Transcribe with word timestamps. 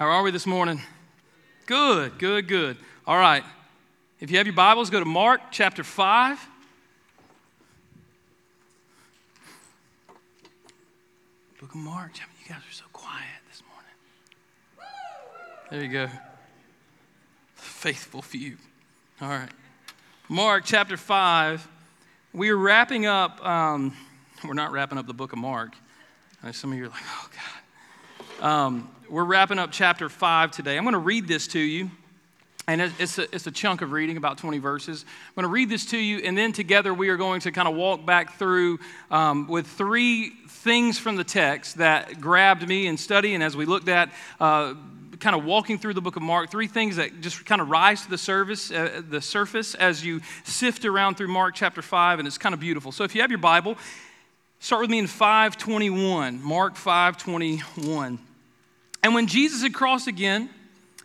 How 0.00 0.06
are 0.06 0.22
we 0.22 0.30
this 0.30 0.46
morning? 0.46 0.80
Good, 1.66 2.16
good, 2.18 2.48
good. 2.48 2.78
All 3.06 3.18
right. 3.18 3.44
If 4.18 4.30
you 4.30 4.38
have 4.38 4.46
your 4.46 4.56
Bibles, 4.56 4.88
go 4.88 4.98
to 4.98 5.04
Mark 5.04 5.42
chapter 5.50 5.84
5. 5.84 6.48
Book 11.60 11.68
of 11.68 11.74
Mark. 11.74 12.12
You 12.16 12.48
guys 12.48 12.62
are 12.66 12.72
so 12.72 12.84
quiet 12.94 13.26
this 13.50 13.62
morning. 13.68 14.88
There 15.70 15.82
you 15.82 15.88
go. 15.92 16.08
Faithful 17.56 18.22
few. 18.22 18.56
All 19.20 19.28
right. 19.28 19.50
Mark 20.30 20.62
chapter 20.64 20.96
5. 20.96 21.68
We 22.32 22.48
are 22.48 22.56
wrapping 22.56 23.04
up, 23.04 23.46
um, 23.46 23.94
we're 24.46 24.54
not 24.54 24.72
wrapping 24.72 24.96
up 24.96 25.06
the 25.06 25.12
book 25.12 25.34
of 25.34 25.38
Mark. 25.38 25.74
Some 26.52 26.72
of 26.72 26.78
you 26.78 26.86
are 26.86 26.88
like, 26.88 27.02
oh, 27.04 27.28
God. 28.40 28.46
Um, 28.46 28.90
we're 29.10 29.24
wrapping 29.24 29.58
up 29.58 29.72
chapter 29.72 30.08
5 30.08 30.52
today. 30.52 30.78
I'm 30.78 30.84
going 30.84 30.92
to 30.92 30.98
read 31.00 31.26
this 31.26 31.48
to 31.48 31.58
you. 31.58 31.90
And 32.68 32.80
it's 32.80 33.18
a, 33.18 33.22
it's 33.34 33.48
a 33.48 33.50
chunk 33.50 33.82
of 33.82 33.90
reading, 33.90 34.16
about 34.16 34.38
20 34.38 34.58
verses. 34.58 35.04
I'm 35.04 35.34
going 35.34 35.42
to 35.42 35.52
read 35.52 35.68
this 35.68 35.86
to 35.86 35.98
you, 35.98 36.18
and 36.18 36.38
then 36.38 36.52
together 36.52 36.94
we 36.94 37.08
are 37.08 37.16
going 37.16 37.40
to 37.40 37.50
kind 37.50 37.66
of 37.66 37.74
walk 37.74 38.06
back 38.06 38.38
through 38.38 38.78
um, 39.10 39.48
with 39.48 39.66
three 39.66 40.30
things 40.46 40.96
from 40.96 41.16
the 41.16 41.24
text 41.24 41.78
that 41.78 42.20
grabbed 42.20 42.68
me 42.68 42.86
in 42.86 42.96
study. 42.96 43.34
And 43.34 43.42
as 43.42 43.56
we 43.56 43.64
looked 43.64 43.88
at 43.88 44.12
uh, 44.38 44.74
kind 45.18 45.34
of 45.34 45.44
walking 45.44 45.78
through 45.78 45.94
the 45.94 46.00
book 46.00 46.14
of 46.14 46.22
Mark, 46.22 46.48
three 46.48 46.68
things 46.68 46.94
that 46.94 47.20
just 47.20 47.44
kind 47.44 47.60
of 47.60 47.70
rise 47.70 48.02
to 48.02 48.10
the 48.10 48.18
surface, 48.18 48.70
uh, 48.70 49.02
the 49.08 49.20
surface 49.20 49.74
as 49.74 50.04
you 50.04 50.20
sift 50.44 50.84
around 50.84 51.16
through 51.16 51.28
Mark 51.28 51.56
chapter 51.56 51.82
5, 51.82 52.20
and 52.20 52.28
it's 52.28 52.38
kind 52.38 52.52
of 52.52 52.60
beautiful. 52.60 52.92
So 52.92 53.02
if 53.02 53.16
you 53.16 53.22
have 53.22 53.30
your 53.30 53.38
Bible, 53.38 53.76
start 54.60 54.82
with 54.82 54.90
me 54.90 55.00
in 55.00 55.08
521, 55.08 56.40
Mark 56.40 56.76
521. 56.76 58.20
And 59.02 59.14
when 59.14 59.26
Jesus 59.26 59.62
had 59.62 59.74
crossed 59.74 60.06
again 60.06 60.50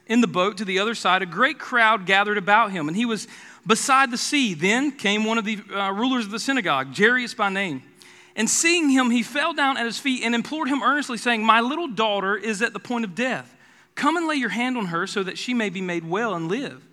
in 0.07 0.21
the 0.21 0.27
boat 0.27 0.57
to 0.57 0.65
the 0.65 0.79
other 0.79 0.95
side, 0.95 1.21
a 1.21 1.25
great 1.25 1.59
crowd 1.59 2.05
gathered 2.05 2.37
about 2.37 2.71
him, 2.71 2.87
and 2.87 2.95
he 2.95 3.05
was 3.05 3.27
beside 3.65 4.11
the 4.11 4.17
sea. 4.17 4.53
Then 4.53 4.91
came 4.91 5.23
one 5.23 5.37
of 5.37 5.45
the 5.45 5.59
uh, 5.73 5.91
rulers 5.91 6.25
of 6.25 6.31
the 6.31 6.39
synagogue, 6.39 6.95
Jairus 6.95 7.33
by 7.33 7.49
name. 7.49 7.83
And 8.35 8.49
seeing 8.49 8.89
him, 8.89 9.11
he 9.11 9.23
fell 9.23 9.53
down 9.53 9.77
at 9.77 9.85
his 9.85 9.97
feet 9.97 10.23
and 10.23 10.35
implored 10.35 10.67
him 10.67 10.83
earnestly, 10.83 11.17
saying, 11.17 11.43
My 11.43 11.61
little 11.61 11.87
daughter 11.87 12.35
is 12.35 12.61
at 12.61 12.73
the 12.73 12.79
point 12.79 13.05
of 13.05 13.15
death. 13.15 13.55
Come 13.95 14.17
and 14.17 14.27
lay 14.27 14.35
your 14.35 14.49
hand 14.49 14.77
on 14.77 14.87
her 14.87 15.07
so 15.07 15.23
that 15.23 15.37
she 15.37 15.53
may 15.53 15.69
be 15.69 15.79
made 15.79 16.07
well 16.07 16.35
and 16.35 16.49
live. 16.49 16.85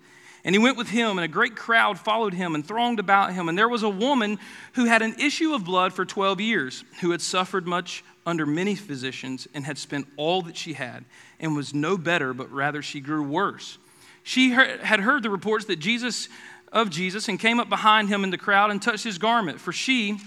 And 0.45 0.53
he 0.53 0.59
went 0.59 0.77
with 0.77 0.89
him, 0.89 1.11
and 1.11 1.21
a 1.21 1.29
great 1.29 1.55
crowd 1.55 1.97
followed 1.97 2.33
him 2.33 2.53
and 2.53 2.65
thronged 2.65 2.99
about 2.99 3.33
him. 3.33 3.47
And 3.47 3.57
there 3.57 3.69
was 3.69 3.83
a 3.83 3.89
woman 3.89 4.39
who 4.73 4.85
had 4.85 5.01
an 5.01 5.15
issue 5.17 5.53
of 5.53 5.63
blood 5.63 5.93
for 5.93 6.05
12 6.05 6.41
years, 6.41 6.83
who 6.99 7.11
had 7.11 7.21
suffered 7.21 7.65
much 7.65 8.03
under 8.25 8.45
many 8.45 8.75
physicians 8.75 9.47
and 9.53 9.65
had 9.65 9.77
spent 9.77 10.07
all 10.17 10.41
that 10.41 10.57
she 10.57 10.73
had 10.73 11.05
and 11.39 11.55
was 11.55 11.73
no 11.73 11.97
better, 11.97 12.33
but 12.33 12.51
rather 12.51 12.81
she 12.81 12.99
grew 12.99 13.23
worse. 13.23 13.77
She 14.23 14.51
had 14.51 14.99
heard 14.99 15.23
the 15.23 15.29
reports 15.29 15.65
that 15.65 15.79
Jesus 15.79 16.27
of 16.73 16.89
Jesus 16.89 17.29
and 17.29 17.39
came 17.39 17.59
up 17.59 17.69
behind 17.69 18.09
him 18.09 18.23
in 18.23 18.31
the 18.31 18.37
crowd 18.37 18.71
and 18.71 18.81
touched 18.81 19.03
his 19.03 19.17
garment, 19.17 19.61
for 19.61 19.71
she 19.71 20.17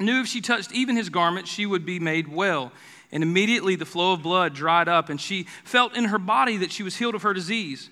knew 0.00 0.20
if 0.20 0.26
she 0.26 0.40
touched 0.40 0.72
even 0.72 0.96
his 0.96 1.08
garment, 1.08 1.46
she 1.46 1.64
would 1.64 1.86
be 1.86 2.00
made 2.00 2.28
well. 2.28 2.72
And 3.12 3.22
immediately 3.22 3.76
the 3.76 3.86
flow 3.86 4.12
of 4.14 4.22
blood 4.22 4.54
dried 4.54 4.88
up, 4.88 5.08
and 5.08 5.20
she 5.20 5.44
felt 5.62 5.96
in 5.96 6.06
her 6.06 6.18
body 6.18 6.56
that 6.58 6.72
she 6.72 6.82
was 6.82 6.96
healed 6.96 7.14
of 7.14 7.22
her 7.22 7.32
disease. 7.32 7.88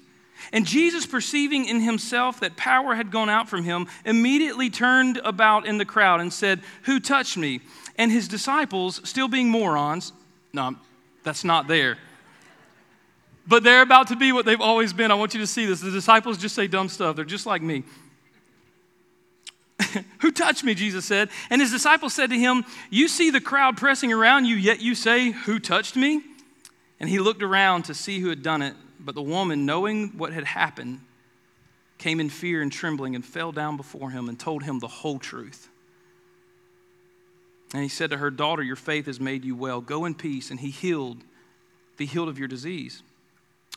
And 0.53 0.67
Jesus, 0.67 1.07
perceiving 1.07 1.67
in 1.67 1.81
himself 1.81 2.41
that 2.41 2.57
power 2.57 2.95
had 2.95 3.11
gone 3.11 3.29
out 3.29 3.49
from 3.49 3.65
him, 3.65 3.87
immediately 4.05 4.71
turned 4.71 5.19
about 5.19 5.67
in 5.67 5.79
the 5.79 5.85
crowd 5.85 6.21
and 6.21 6.33
said, 6.33 6.61
Who 6.83 6.99
touched 6.99 7.37
me? 7.37 7.61
And 7.97 8.11
his 8.11 8.29
disciples, 8.29 9.01
still 9.09 9.29
being 9.29 9.51
morons, 9.51 10.13
no, 10.53 10.77
that's 11.23 11.45
not 11.45 11.69
there. 11.69 11.99
But 13.47 13.65
they're 13.65 13.83
about 13.83 14.09
to 14.09 14.17
be 14.17 14.33
what 14.33 14.47
they've 14.47 14.61
always 14.61 14.93
been. 14.93 15.11
I 15.11 15.15
want 15.15 15.35
you 15.35 15.41
to 15.41 15.47
see 15.47 15.67
this. 15.67 15.81
The 15.81 15.91
disciples 15.91 16.39
just 16.39 16.55
say 16.55 16.67
dumb 16.67 16.89
stuff, 16.89 17.17
they're 17.17 17.25
just 17.25 17.47
like 17.47 17.63
me. 17.63 17.85
Who 20.21 20.31
touched 20.31 20.65
me? 20.65 20.75
Jesus 20.75 21.05
said. 21.05 21.29
And 21.51 21.61
his 21.61 21.71
disciples 21.71 22.15
said 22.15 22.31
to 22.31 22.39
him, 22.39 22.65
You 22.91 23.09
see 23.09 23.31
the 23.31 23.41
crowd 23.41 23.77
pressing 23.77 24.13
around 24.13 24.45
you, 24.45 24.57
yet 24.57 24.81
you 24.81 24.95
say, 24.95 25.31
Who 25.31 25.59
touched 25.59 25.97
me? 25.97 26.23
And 27.01 27.11
he 27.11 27.19
looked 27.19 27.43
around 27.43 27.85
to 27.87 27.95
see 27.95 28.21
who 28.21 28.29
had 28.29 28.43
done 28.43 28.63
it. 28.63 28.75
But 29.05 29.15
the 29.15 29.23
woman, 29.23 29.67
knowing 29.67 30.11
what 30.17 30.33
had 30.33 30.45
happened, 30.45 31.01
came 31.99 32.21
in 32.21 32.31
fear 32.31 32.63
and 32.63 32.73
trembling 32.73 33.15
and 33.15 33.25
fell 33.25 33.53
down 33.53 33.77
before 33.77 34.11
him 34.11 34.29
and 34.29 34.39
told 34.39 34.63
him 34.63 34.79
the 34.79 34.89
whole 34.89 35.19
truth. 35.19 35.69
And 37.75 37.83
he 37.83 37.89
said 37.89 38.11
to 38.11 38.19
her, 38.19 38.31
Daughter, 38.31 38.63
your 38.63 38.77
faith 38.77 39.07
has 39.07 39.19
made 39.21 39.45
you 39.45 39.57
well. 39.57 39.81
Go 39.81 40.05
in 40.05 40.15
peace. 40.15 40.51
And 40.51 40.61
he 40.61 40.71
healed, 40.71 41.19
be 41.97 42.07
healed 42.07 42.29
of 42.29 42.39
your 42.39 42.49
disease. 42.49 43.03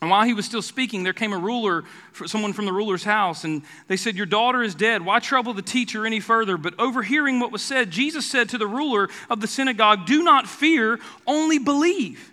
And 0.02 0.10
while 0.10 0.24
he 0.24 0.34
was 0.34 0.44
still 0.44 0.60
speaking, 0.60 1.04
there 1.04 1.14
came 1.14 1.32
a 1.32 1.38
ruler, 1.38 1.84
someone 2.26 2.52
from 2.52 2.66
the 2.66 2.72
ruler's 2.72 3.04
house, 3.04 3.44
and 3.44 3.62
they 3.88 3.96
said, 3.96 4.14
Your 4.14 4.26
daughter 4.26 4.62
is 4.62 4.74
dead. 4.74 5.02
Why 5.02 5.20
trouble 5.20 5.54
the 5.54 5.62
teacher 5.62 6.04
any 6.04 6.20
further? 6.20 6.58
But 6.58 6.78
overhearing 6.78 7.40
what 7.40 7.50
was 7.50 7.62
said, 7.62 7.90
Jesus 7.90 8.30
said 8.30 8.50
to 8.50 8.58
the 8.58 8.66
ruler 8.66 9.08
of 9.30 9.40
the 9.40 9.46
synagogue, 9.46 10.04
Do 10.04 10.22
not 10.22 10.46
fear, 10.46 11.00
only 11.26 11.58
believe. 11.58 12.30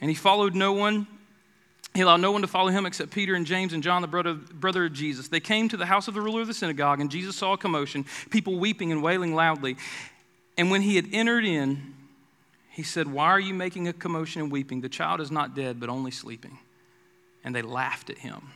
And 0.00 0.08
he 0.08 0.14
followed 0.14 0.54
no 0.54 0.72
one. 0.72 1.06
He 1.94 2.00
allowed 2.00 2.22
no 2.22 2.32
one 2.32 2.40
to 2.40 2.48
follow 2.48 2.70
him 2.70 2.86
except 2.86 3.10
Peter 3.10 3.34
and 3.34 3.46
James 3.46 3.74
and 3.74 3.82
John, 3.82 4.00
the 4.00 4.08
brother, 4.08 4.32
brother 4.34 4.86
of 4.86 4.94
Jesus. 4.94 5.28
They 5.28 5.40
came 5.40 5.68
to 5.68 5.76
the 5.76 5.84
house 5.84 6.08
of 6.08 6.14
the 6.14 6.22
ruler 6.22 6.40
of 6.40 6.46
the 6.46 6.54
synagogue, 6.54 7.00
and 7.00 7.10
Jesus 7.10 7.36
saw 7.36 7.52
a 7.52 7.58
commotion, 7.58 8.06
people 8.30 8.58
weeping 8.58 8.92
and 8.92 9.02
wailing 9.02 9.34
loudly. 9.34 9.76
And 10.56 10.70
when 10.70 10.82
he 10.82 10.96
had 10.96 11.06
entered 11.12 11.44
in, 11.44 11.94
he 12.70 12.82
said, 12.82 13.06
Why 13.06 13.26
are 13.26 13.40
you 13.40 13.52
making 13.52 13.88
a 13.88 13.92
commotion 13.92 14.40
and 14.40 14.50
weeping? 14.50 14.80
The 14.80 14.88
child 14.88 15.20
is 15.20 15.30
not 15.30 15.54
dead, 15.54 15.78
but 15.78 15.90
only 15.90 16.10
sleeping. 16.10 16.58
And 17.44 17.54
they 17.54 17.62
laughed 17.62 18.08
at 18.08 18.18
him. 18.18 18.52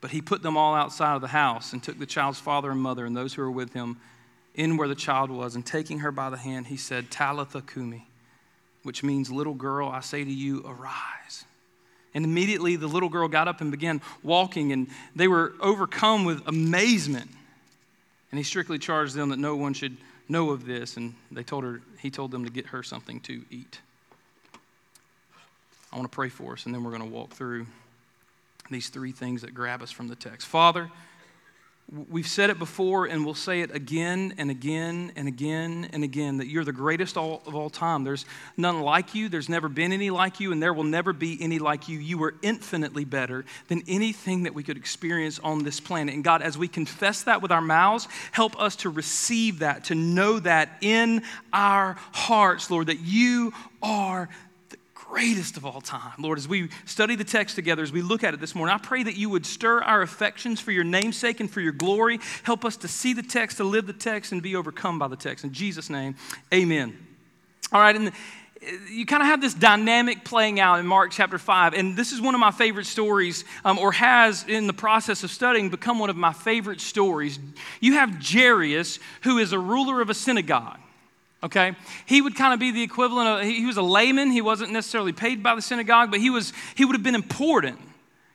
But 0.00 0.10
he 0.10 0.22
put 0.22 0.42
them 0.42 0.56
all 0.56 0.74
outside 0.74 1.14
of 1.14 1.20
the 1.20 1.28
house 1.28 1.72
and 1.72 1.82
took 1.82 1.98
the 1.98 2.06
child's 2.06 2.40
father 2.40 2.70
and 2.70 2.80
mother 2.80 3.04
and 3.04 3.16
those 3.16 3.34
who 3.34 3.42
were 3.42 3.50
with 3.50 3.74
him 3.74 3.98
in 4.54 4.76
where 4.76 4.88
the 4.88 4.94
child 4.94 5.30
was. 5.30 5.54
And 5.54 5.66
taking 5.66 5.98
her 5.98 6.12
by 6.12 6.30
the 6.30 6.36
hand, 6.38 6.68
he 6.68 6.76
said, 6.78 7.10
Talitha 7.10 7.60
Kumi, 7.60 8.06
which 8.84 9.02
means, 9.02 9.30
Little 9.30 9.54
girl, 9.54 9.88
I 9.88 10.00
say 10.00 10.24
to 10.24 10.32
you, 10.32 10.62
arise. 10.66 11.44
And 12.14 12.24
immediately 12.24 12.76
the 12.76 12.86
little 12.86 13.08
girl 13.08 13.26
got 13.26 13.48
up 13.48 13.60
and 13.60 13.70
began 13.70 14.00
walking, 14.22 14.72
and 14.72 14.86
they 15.16 15.26
were 15.26 15.54
overcome 15.60 16.24
with 16.24 16.46
amazement. 16.46 17.28
And 18.30 18.38
he 18.38 18.44
strictly 18.44 18.78
charged 18.78 19.14
them 19.14 19.30
that 19.30 19.38
no 19.38 19.56
one 19.56 19.74
should 19.74 19.96
know 20.28 20.50
of 20.50 20.64
this, 20.64 20.96
and 20.96 21.14
they 21.30 21.42
told 21.42 21.64
her, 21.64 21.80
he 22.00 22.10
told 22.10 22.30
them 22.30 22.44
to 22.44 22.50
get 22.50 22.66
her 22.66 22.82
something 22.82 23.20
to 23.20 23.44
eat. 23.50 23.80
I 25.92 25.96
want 25.96 26.10
to 26.10 26.14
pray 26.14 26.28
for 26.28 26.54
us, 26.54 26.66
and 26.66 26.74
then 26.74 26.82
we're 26.82 26.90
going 26.90 27.02
to 27.02 27.08
walk 27.08 27.30
through 27.30 27.66
these 28.70 28.88
three 28.88 29.12
things 29.12 29.42
that 29.42 29.54
grab 29.54 29.82
us 29.82 29.90
from 29.90 30.08
the 30.08 30.16
text. 30.16 30.46
Father, 30.46 30.90
We've 31.92 32.26
said 32.26 32.48
it 32.48 32.58
before 32.58 33.04
and 33.06 33.26
we'll 33.26 33.34
say 33.34 33.60
it 33.60 33.74
again 33.74 34.34
and 34.38 34.50
again 34.50 35.12
and 35.16 35.28
again 35.28 35.90
and 35.92 36.02
again 36.02 36.38
that 36.38 36.46
you're 36.46 36.64
the 36.64 36.72
greatest 36.72 37.18
of 37.18 37.54
all 37.54 37.68
time. 37.68 38.04
There's 38.04 38.24
none 38.56 38.80
like 38.80 39.14
you, 39.14 39.28
there's 39.28 39.50
never 39.50 39.68
been 39.68 39.92
any 39.92 40.08
like 40.08 40.40
you, 40.40 40.50
and 40.50 40.62
there 40.62 40.72
will 40.72 40.82
never 40.82 41.12
be 41.12 41.36
any 41.42 41.58
like 41.58 41.86
you. 41.86 41.98
You 41.98 42.22
are 42.24 42.34
infinitely 42.40 43.04
better 43.04 43.44
than 43.68 43.82
anything 43.86 44.44
that 44.44 44.54
we 44.54 44.62
could 44.62 44.78
experience 44.78 45.38
on 45.40 45.62
this 45.62 45.78
planet. 45.78 46.14
And 46.14 46.24
God, 46.24 46.40
as 46.40 46.56
we 46.56 46.68
confess 46.68 47.24
that 47.24 47.42
with 47.42 47.52
our 47.52 47.60
mouths, 47.60 48.08
help 48.32 48.58
us 48.58 48.76
to 48.76 48.88
receive 48.88 49.58
that, 49.58 49.84
to 49.84 49.94
know 49.94 50.38
that 50.40 50.78
in 50.80 51.22
our 51.52 51.96
hearts, 52.12 52.70
Lord, 52.70 52.86
that 52.86 53.00
you 53.00 53.52
are 53.82 54.30
greatest 55.08 55.56
of 55.56 55.64
all 55.64 55.80
time. 55.80 56.12
Lord, 56.18 56.38
as 56.38 56.48
we 56.48 56.68
study 56.84 57.16
the 57.16 57.24
text 57.24 57.54
together, 57.54 57.82
as 57.82 57.92
we 57.92 58.02
look 58.02 58.24
at 58.24 58.34
it 58.34 58.40
this 58.40 58.54
morning, 58.54 58.74
I 58.74 58.78
pray 58.78 59.02
that 59.02 59.16
you 59.16 59.30
would 59.30 59.46
stir 59.46 59.82
our 59.82 60.02
affections 60.02 60.60
for 60.60 60.72
your 60.72 60.84
namesake 60.84 61.40
and 61.40 61.50
for 61.50 61.60
your 61.60 61.72
glory. 61.72 62.20
Help 62.42 62.64
us 62.64 62.76
to 62.78 62.88
see 62.88 63.12
the 63.12 63.22
text, 63.22 63.58
to 63.58 63.64
live 63.64 63.86
the 63.86 63.92
text, 63.92 64.32
and 64.32 64.42
be 64.42 64.56
overcome 64.56 64.98
by 64.98 65.08
the 65.08 65.16
text. 65.16 65.44
In 65.44 65.52
Jesus' 65.52 65.90
name, 65.90 66.16
amen. 66.52 66.96
All 67.72 67.80
right, 67.80 67.94
and 67.94 68.12
you 68.88 69.04
kind 69.04 69.22
of 69.22 69.26
have 69.26 69.40
this 69.40 69.54
dynamic 69.54 70.24
playing 70.24 70.58
out 70.58 70.80
in 70.80 70.86
Mark 70.86 71.10
chapter 71.10 71.38
5. 71.38 71.74
And 71.74 71.96
this 71.96 72.12
is 72.12 72.20
one 72.20 72.34
of 72.34 72.40
my 72.40 72.50
favorite 72.50 72.86
stories, 72.86 73.44
um, 73.64 73.78
or 73.78 73.92
has 73.92 74.44
in 74.48 74.66
the 74.66 74.72
process 74.72 75.22
of 75.22 75.30
studying 75.30 75.70
become 75.70 75.98
one 75.98 76.10
of 76.10 76.16
my 76.16 76.32
favorite 76.32 76.80
stories. 76.80 77.38
You 77.80 77.94
have 77.94 78.22
Jairus, 78.22 78.98
who 79.22 79.38
is 79.38 79.52
a 79.52 79.58
ruler 79.58 80.00
of 80.00 80.10
a 80.10 80.14
synagogue 80.14 80.78
okay 81.44 81.76
he 82.06 82.20
would 82.20 82.34
kind 82.34 82.52
of 82.52 82.58
be 82.58 82.72
the 82.72 82.82
equivalent 82.82 83.28
of 83.28 83.42
he 83.42 83.64
was 83.64 83.76
a 83.76 83.82
layman 83.82 84.30
he 84.30 84.40
wasn't 84.40 84.72
necessarily 84.72 85.12
paid 85.12 85.42
by 85.42 85.54
the 85.54 85.62
synagogue 85.62 86.10
but 86.10 86.18
he 86.18 86.30
was 86.30 86.52
he 86.74 86.84
would 86.84 86.96
have 86.96 87.04
been 87.04 87.14
important 87.14 87.78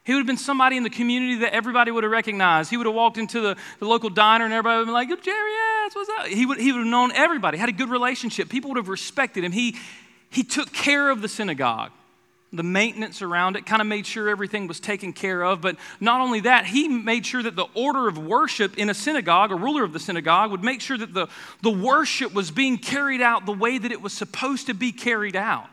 he 0.10 0.16
would 0.16 0.22
have 0.22 0.28
been 0.28 0.38
somebody 0.38 0.76
in 0.76 0.82
the 0.82 0.90
community 0.90 1.36
that 1.42 1.54
everybody 1.54 1.92
would 1.92 2.04
have 2.04 2.12
recognized. 2.12 2.72
He 2.72 2.78
would 2.78 2.88
have 2.88 2.96
walked 2.96 3.20
into 3.20 3.42
the, 3.42 3.56
the 3.78 3.86
local 3.86 4.10
diner 4.10 4.44
and 4.44 4.52
everybody 4.52 4.78
would 4.78 4.80
have 4.80 4.88
been 4.88 4.94
like, 4.96 5.10
oh, 5.12 5.22
Jerry, 5.22 5.52
yes, 5.52 5.94
what's 5.94 6.10
up? 6.18 6.26
He 6.26 6.48
would, 6.48 6.58
he 6.58 6.72
would 6.72 6.80
have 6.80 6.88
known 6.88 7.12
everybody, 7.12 7.60
had 7.60 7.70
a 7.70 7.74
good 7.74 7.90
relationship. 7.90 8.50
People 8.50 8.72
would 8.72 8.78
have 8.78 8.90
respected 8.90 9.44
him. 9.44 9.52
He, 9.52 9.76
he 10.32 10.42
took 10.42 10.74
care 10.74 11.12
of 11.12 11.22
the 11.22 11.28
synagogue 11.28 11.92
the 12.52 12.64
maintenance 12.64 13.22
around 13.22 13.56
it, 13.56 13.66
kind 13.66 13.82
of 13.82 13.88
made 13.88 14.06
sure 14.06 14.28
everything 14.28 14.68
was 14.68 14.80
taken 14.80 15.14
care 15.14 15.44
of. 15.44 15.62
But 15.62 15.76
not 16.00 16.22
only 16.22 16.42
that, 16.42 16.66
he 16.66 16.88
made 16.88 17.26
sure 17.26 17.44
that 17.44 17.56
the 17.56 17.68
order 17.76 18.08
of 18.08 18.18
worship 18.18 18.78
in 18.78 18.90
a 18.90 18.94
synagogue, 18.94 19.52
a 19.52 19.56
ruler 19.56 19.84
of 19.84 19.94
the 19.94 20.00
synagogue, 20.00 20.52
would 20.52 20.64
make 20.64 20.82
sure 20.82 20.98
that 20.98 21.14
the, 21.14 21.28
the 21.62 21.70
worship 21.70 22.34
was 22.34 22.50
being 22.50 22.78
carried 22.78 23.22
out 23.22 23.46
the 23.46 23.54
way 23.54 23.78
that 23.78 23.92
it 23.92 24.02
was 24.02 24.14
supposed 24.14 24.68
to 24.68 24.74
be 24.74 24.92
carried 24.92 25.36
out. 25.36 25.68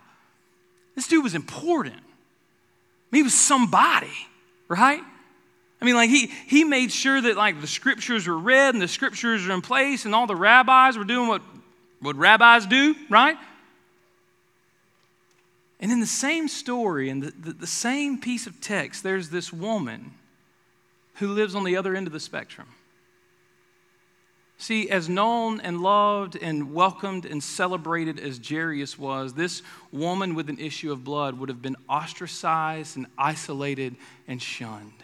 This 0.94 1.08
dude 1.08 1.24
was 1.24 1.34
important. 1.34 2.00
he 3.10 3.22
was 3.22 3.34
somebody, 3.34 4.12
right? 4.68 5.02
I 5.80 5.84
mean, 5.84 5.94
like 5.94 6.10
he 6.10 6.28
he 6.46 6.64
made 6.64 6.90
sure 6.90 7.20
that 7.20 7.36
like 7.36 7.60
the 7.60 7.66
scriptures 7.66 8.26
were 8.26 8.38
read 8.38 8.74
and 8.74 8.82
the 8.82 8.88
scriptures 8.88 9.46
were 9.46 9.52
in 9.52 9.60
place 9.60 10.04
and 10.04 10.14
all 10.14 10.26
the 10.26 10.36
rabbis 10.36 10.96
were 10.96 11.04
doing 11.04 11.28
what, 11.28 11.42
what 12.00 12.16
rabbis 12.16 12.66
do, 12.66 12.94
right? 13.10 13.36
In 15.96 16.00
the 16.00 16.06
same 16.06 16.46
story, 16.46 17.08
in 17.08 17.20
the, 17.20 17.32
the, 17.40 17.52
the 17.54 17.66
same 17.66 18.20
piece 18.20 18.46
of 18.46 18.60
text, 18.60 19.02
there's 19.02 19.30
this 19.30 19.50
woman 19.50 20.12
who 21.14 21.28
lives 21.28 21.54
on 21.54 21.64
the 21.64 21.74
other 21.74 21.96
end 21.96 22.06
of 22.06 22.12
the 22.12 22.20
spectrum. 22.20 22.68
See, 24.58 24.90
as 24.90 25.08
known 25.08 25.58
and 25.58 25.80
loved 25.80 26.36
and 26.36 26.74
welcomed 26.74 27.24
and 27.24 27.42
celebrated 27.42 28.20
as 28.20 28.38
Jairus 28.46 28.98
was, 28.98 29.32
this 29.32 29.62
woman 29.90 30.34
with 30.34 30.50
an 30.50 30.58
issue 30.58 30.92
of 30.92 31.02
blood 31.02 31.38
would 31.38 31.48
have 31.48 31.62
been 31.62 31.76
ostracized 31.88 32.98
and 32.98 33.06
isolated 33.16 33.96
and 34.28 34.42
shunned. 34.42 35.02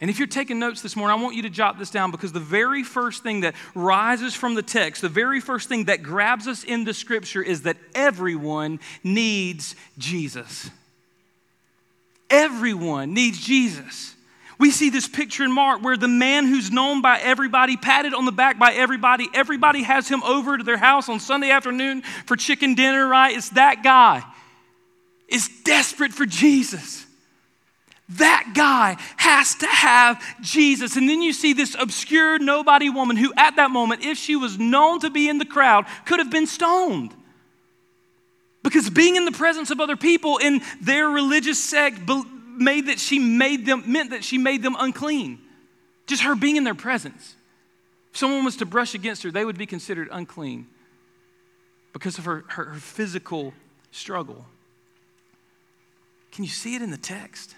And 0.00 0.08
if 0.08 0.18
you're 0.18 0.28
taking 0.28 0.58
notes 0.58 0.80
this 0.80 0.96
morning, 0.96 1.18
I 1.18 1.22
want 1.22 1.36
you 1.36 1.42
to 1.42 1.50
jot 1.50 1.78
this 1.78 1.90
down 1.90 2.10
because 2.10 2.32
the 2.32 2.40
very 2.40 2.82
first 2.82 3.22
thing 3.22 3.42
that 3.42 3.54
rises 3.74 4.34
from 4.34 4.54
the 4.54 4.62
text, 4.62 5.02
the 5.02 5.10
very 5.10 5.40
first 5.40 5.68
thing 5.68 5.84
that 5.84 6.02
grabs 6.02 6.48
us 6.48 6.64
in 6.64 6.84
the 6.84 6.94
scripture 6.94 7.42
is 7.42 7.62
that 7.62 7.76
everyone 7.94 8.80
needs 9.04 9.76
Jesus. 9.98 10.70
Everyone 12.30 13.12
needs 13.12 13.38
Jesus. 13.38 14.14
We 14.58 14.70
see 14.70 14.88
this 14.88 15.08
picture 15.08 15.44
in 15.44 15.52
Mark 15.52 15.82
where 15.82 15.96
the 15.96 16.08
man 16.08 16.46
who's 16.46 16.70
known 16.70 17.02
by 17.02 17.18
everybody, 17.18 17.76
patted 17.76 18.14
on 18.14 18.24
the 18.24 18.32
back 18.32 18.58
by 18.58 18.72
everybody, 18.72 19.28
everybody 19.34 19.82
has 19.82 20.08
him 20.08 20.22
over 20.22 20.56
to 20.56 20.64
their 20.64 20.76
house 20.76 21.08
on 21.08 21.20
Sunday 21.20 21.50
afternoon 21.50 22.02
for 22.24 22.36
chicken 22.36 22.74
dinner, 22.74 23.06
right? 23.06 23.36
It's 23.36 23.50
that 23.50 23.82
guy 23.82 24.22
is 25.28 25.48
desperate 25.64 26.12
for 26.12 26.26
Jesus. 26.26 27.06
That 28.16 28.52
guy 28.54 28.96
has 29.16 29.54
to 29.56 29.66
have 29.66 30.22
Jesus. 30.42 30.96
And 30.96 31.08
then 31.08 31.22
you 31.22 31.32
see 31.32 31.52
this 31.52 31.76
obscure 31.78 32.38
nobody 32.38 32.90
woman 32.90 33.16
who, 33.16 33.32
at 33.36 33.56
that 33.56 33.70
moment, 33.70 34.04
if 34.04 34.18
she 34.18 34.34
was 34.34 34.58
known 34.58 35.00
to 35.00 35.10
be 35.10 35.28
in 35.28 35.38
the 35.38 35.44
crowd, 35.44 35.86
could 36.06 36.18
have 36.18 36.30
been 36.30 36.46
stoned. 36.46 37.14
Because 38.62 38.90
being 38.90 39.16
in 39.16 39.24
the 39.24 39.32
presence 39.32 39.70
of 39.70 39.80
other 39.80 39.96
people 39.96 40.38
in 40.38 40.60
their 40.80 41.08
religious 41.08 41.62
sect 41.62 42.00
made 42.56 42.86
that 42.86 42.98
she 42.98 43.18
made 43.18 43.64
them 43.64 43.84
meant 43.86 44.10
that 44.10 44.24
she 44.24 44.38
made 44.38 44.62
them 44.62 44.76
unclean. 44.78 45.38
Just 46.06 46.22
her 46.22 46.34
being 46.34 46.56
in 46.56 46.64
their 46.64 46.74
presence. 46.74 47.36
If 48.10 48.18
someone 48.18 48.44
was 48.44 48.56
to 48.56 48.66
brush 48.66 48.94
against 48.94 49.22
her, 49.22 49.30
they 49.30 49.44
would 49.44 49.56
be 49.56 49.66
considered 49.66 50.08
unclean 50.10 50.66
because 51.92 52.18
of 52.18 52.24
her, 52.24 52.44
her, 52.48 52.64
her 52.64 52.80
physical 52.80 53.54
struggle. 53.92 54.44
Can 56.32 56.44
you 56.44 56.50
see 56.50 56.74
it 56.74 56.82
in 56.82 56.90
the 56.90 56.96
text? 56.96 57.54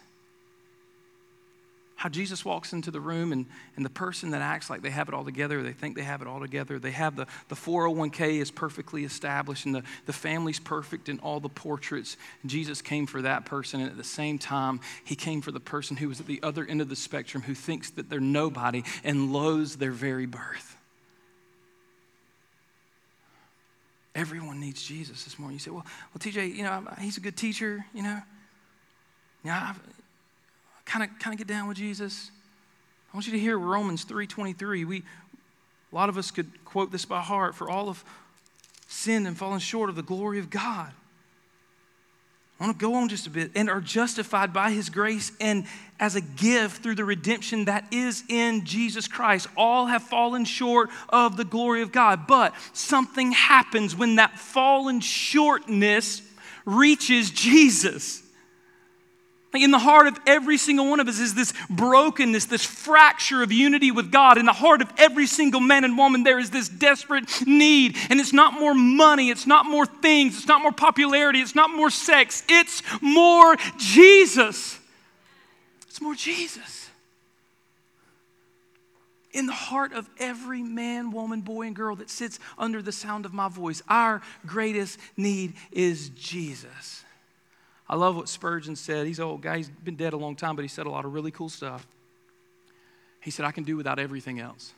How 2.03 2.09
Jesus 2.09 2.45
walks 2.45 2.73
into 2.73 2.91
the 2.91 2.99
room 2.99 3.31
and, 3.31 3.47
and 3.77 3.85
the 3.85 3.91
person 3.91 4.33
that 4.33 4.43
acts 4.43 4.69
like 4.69 4.83
they 4.83 4.91
have 4.91 5.07
it 5.07 5.15
all 5.15 5.25
together, 5.25 5.63
they 5.63 5.73
think 5.73 5.95
they 5.95 6.03
have 6.03 6.21
it 6.21 6.27
all 6.27 6.41
together, 6.41 6.81
they 6.81 6.91
have 6.91 7.15
the, 7.15 7.29
the 7.47 7.55
401k 7.55 8.41
is 8.41 8.51
perfectly 8.51 9.05
established 9.05 9.67
and 9.67 9.77
the, 9.77 9.85
the 10.07 10.13
family's 10.13 10.59
perfect 10.59 11.09
in 11.09 11.21
all 11.21 11.39
the 11.39 11.49
portraits. 11.49 12.17
Jesus 12.45 12.83
came 12.83 13.07
for 13.07 13.23
that 13.23 13.45
person, 13.45 13.81
and 13.81 13.89
at 13.89 13.97
the 13.97 14.03
same 14.03 14.37
time, 14.37 14.81
he 15.05 15.15
came 15.15 15.43
for 15.43 15.53
the 15.53 15.61
person 15.61 15.97
who 15.97 16.09
was 16.09 16.19
at 16.19 16.27
the 16.27 16.41
other 16.43 16.67
end 16.67 16.81
of 16.81 16.89
the 16.89 16.97
spectrum 16.97 17.41
who 17.45 17.55
thinks 17.55 17.91
that 17.91 18.11
they're 18.11 18.19
nobody 18.19 18.83
and 19.05 19.33
loathes 19.33 19.77
their 19.77 19.93
very 19.93 20.27
birth. 20.27 20.77
Everyone 24.17 24.59
needs 24.59 24.83
Jesus 24.83 25.23
this 25.23 25.39
morning. 25.39 25.55
You 25.55 25.61
say, 25.61 25.71
well, 25.71 25.87
well, 26.13 26.19
TJ, 26.19 26.53
you 26.53 26.65
know, 26.65 26.85
he's 27.01 27.17
a 27.17 27.21
good 27.21 27.37
teacher, 27.37 27.87
you 27.95 28.03
know. 28.03 28.21
Yeah, 29.45 29.75
kind 30.93 31.11
of 31.11 31.19
kind 31.19 31.33
of 31.33 31.39
get 31.39 31.47
down 31.47 31.69
with 31.69 31.79
Jesus? 31.79 32.31
I 33.13 33.17
want 33.17 33.27
you 33.27 33.33
to 33.33 33.39
hear 33.39 33.59
Romans 33.59 34.05
3:23. 34.05 34.85
We 34.85 34.99
a 34.99 35.95
lot 35.95 36.09
of 36.09 36.19
us 36.19 36.31
could 36.31 36.51
quote 36.65 36.93
this 36.93 37.05
by 37.05 37.21
heart 37.21 37.55
for 37.55 37.71
all 37.71 37.89
of 37.89 38.05
sin 38.89 39.27
and 39.27 39.37
fallen 39.37 39.59
short 39.59 39.89
of 39.89 39.97
the 39.97 40.03
glory 40.03 40.39
of 40.39 40.51
God. 40.51 40.93
I 42.61 42.65
want 42.67 42.79
to 42.79 42.87
go 42.87 42.95
on 42.95 43.09
just 43.09 43.27
a 43.27 43.31
bit 43.31 43.51
and 43.55 43.69
are 43.69 43.81
justified 43.81 44.53
by 44.53 44.71
his 44.71 44.89
grace 44.89 45.33
and 45.41 45.65
as 45.99 46.15
a 46.15 46.21
gift 46.21 46.83
through 46.83 46.95
the 46.95 47.05
redemption 47.05 47.65
that 47.65 47.87
is 47.91 48.23
in 48.29 48.65
Jesus 48.65 49.09
Christ. 49.09 49.49
All 49.57 49.87
have 49.87 50.03
fallen 50.03 50.45
short 50.45 50.91
of 51.09 51.37
the 51.37 51.45
glory 51.45 51.83
of 51.83 51.91
God, 51.91 52.27
but 52.27 52.55
something 52.73 53.33
happens 53.33 53.97
when 53.97 54.17
that 54.17 54.39
fallen 54.39 55.01
shortness 55.01 56.23
reaches 56.65 57.31
Jesus. 57.31 58.22
In 59.55 59.71
the 59.71 59.79
heart 59.79 60.07
of 60.07 60.19
every 60.27 60.57
single 60.57 60.89
one 60.89 60.99
of 60.99 61.09
us 61.09 61.19
is 61.19 61.35
this 61.35 61.53
brokenness, 61.69 62.47
this 62.47 62.65
fracture 62.65 63.43
of 63.43 63.53
unity 63.53 63.91
with 63.91 64.11
God. 64.11 64.39
In 64.39 64.47
the 64.47 64.53
heart 64.53 64.81
of 64.81 64.91
every 64.97 65.27
single 65.27 65.61
man 65.61 65.85
and 65.85 65.99
woman, 65.99 66.23
there 66.23 66.39
is 66.39 66.51
this 66.51 66.71
desperate 66.71 67.25
need. 67.47 67.97
And 68.09 68.19
it's 68.19 68.33
not 68.33 68.55
more 68.55 68.75
money, 68.75 69.29
it's 69.29 69.47
not 69.47 69.67
more 69.67 69.85
things, 69.85 70.39
it's 70.39 70.49
not 70.49 70.63
more 70.63 70.73
popularity, 70.73 71.41
it's 71.41 71.55
not 71.55 71.71
more 71.71 71.91
sex, 71.91 72.43
it's 72.49 72.83
more 73.03 73.57
Jesus. 73.77 74.79
It's 75.87 76.01
more 76.01 76.15
Jesus. 76.15 76.89
In 79.33 79.47
the 79.47 79.53
heart 79.53 79.93
of 79.93 80.09
every 80.19 80.63
man, 80.63 81.11
woman, 81.11 81.43
boy, 81.43 81.67
and 81.67 81.77
girl 81.77 81.97
that 81.97 82.09
sits 82.09 82.39
under 82.59 82.81
the 82.81 82.93
sound 82.93 83.27
of 83.27 83.35
my 83.35 83.49
voice, 83.49 83.83
our 83.89 84.23
greatest 84.47 84.99
need 85.17 85.55
is 85.71 86.09
Jesus. 86.11 87.05
I 87.89 87.97
love 87.97 88.17
what 88.17 88.29
Spurgeon 88.29 88.77
said. 88.77 89.07
He's 89.07 89.19
an 89.19 89.25
old 89.25 89.43
guy, 89.43 89.59
he's 89.59 89.69
been 89.69 89.97
dead 89.97 90.13
a 90.13 90.17
long 90.17 90.37
time, 90.37 90.57
but 90.57 90.63
he 90.63 90.69
said 90.69 90.87
a 90.87 90.91
lot 90.91 91.05
of 91.05 91.13
really 91.13 91.31
cool 91.31 91.49
stuff. 91.49 91.87
He 93.21 93.31
said, 93.31 93.45
I 93.47 93.53
can 93.53 93.65
do 93.65 93.77
without 93.77 93.99
everything 93.99 94.41
else. 94.41 94.73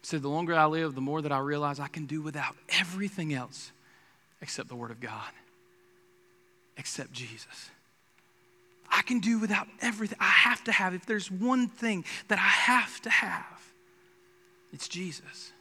He 0.00 0.06
said, 0.06 0.22
The 0.22 0.28
longer 0.28 0.54
I 0.54 0.66
live, 0.66 0.94
the 0.94 1.00
more 1.00 1.20
that 1.22 1.32
I 1.32 1.38
realize 1.38 1.80
I 1.80 1.88
can 1.88 2.06
do 2.06 2.22
without 2.22 2.54
everything 2.78 3.34
else 3.34 3.72
except 4.40 4.68
the 4.68 4.76
Word 4.76 4.90
of 4.90 5.00
God, 5.00 5.32
except 6.76 7.12
Jesus. 7.12 7.70
I 8.90 9.02
can 9.02 9.20
do 9.20 9.38
without 9.38 9.68
everything. 9.80 10.18
I 10.20 10.24
have 10.24 10.64
to 10.64 10.72
have, 10.72 10.94
if 10.94 11.06
there's 11.06 11.30
one 11.30 11.68
thing 11.68 12.04
that 12.28 12.38
I 12.38 12.42
have 12.42 13.00
to 13.02 13.10
have, 13.10 13.72
it's 14.72 14.88
Jesus 14.88 15.52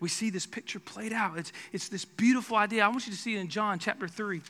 we 0.00 0.08
see 0.08 0.30
this 0.30 0.46
picture 0.46 0.80
played 0.80 1.12
out. 1.12 1.38
It's, 1.38 1.52
it's 1.72 1.88
this 1.88 2.04
beautiful 2.04 2.56
idea. 2.56 2.84
I 2.84 2.88
want 2.88 3.06
you 3.06 3.12
to 3.12 3.18
see 3.18 3.36
it 3.36 3.40
in 3.40 3.48
John 3.48 3.78
chapter 3.78 4.08
3 4.08 4.40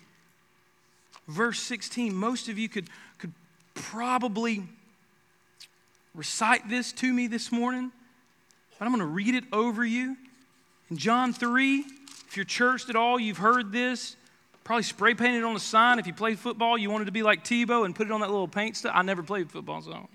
verse 1.30 1.60
16. 1.60 2.14
Most 2.14 2.48
of 2.48 2.58
you 2.58 2.68
could, 2.68 2.88
could 3.18 3.32
probably 3.74 4.64
recite 6.14 6.68
this 6.68 6.92
to 6.92 7.12
me 7.12 7.26
this 7.26 7.52
morning, 7.52 7.92
but 8.78 8.84
I'm 8.84 8.90
going 8.90 9.00
to 9.00 9.06
read 9.06 9.34
it 9.34 9.44
over 9.52 9.84
you. 9.84 10.16
In 10.90 10.96
John 10.96 11.32
3, 11.32 11.84
if 12.26 12.36
you're 12.36 12.44
churched 12.44 12.90
at 12.90 12.96
all, 12.96 13.18
you've 13.18 13.38
heard 13.38 13.72
this. 13.72 14.16
Probably 14.64 14.82
spray 14.82 15.14
painted 15.14 15.42
on 15.44 15.56
a 15.56 15.60
sign. 15.60 15.98
If 15.98 16.06
you 16.06 16.12
played 16.12 16.38
football, 16.38 16.76
you 16.76 16.90
wanted 16.90 17.06
to 17.06 17.12
be 17.12 17.22
like 17.22 17.44
Tebow 17.44 17.84
and 17.84 17.94
put 17.94 18.06
it 18.06 18.12
on 18.12 18.20
that 18.20 18.30
little 18.30 18.48
paint 18.48 18.76
stuff. 18.76 18.92
I 18.94 19.02
never 19.02 19.22
played 19.22 19.50
football, 19.50 19.80
so. 19.82 20.08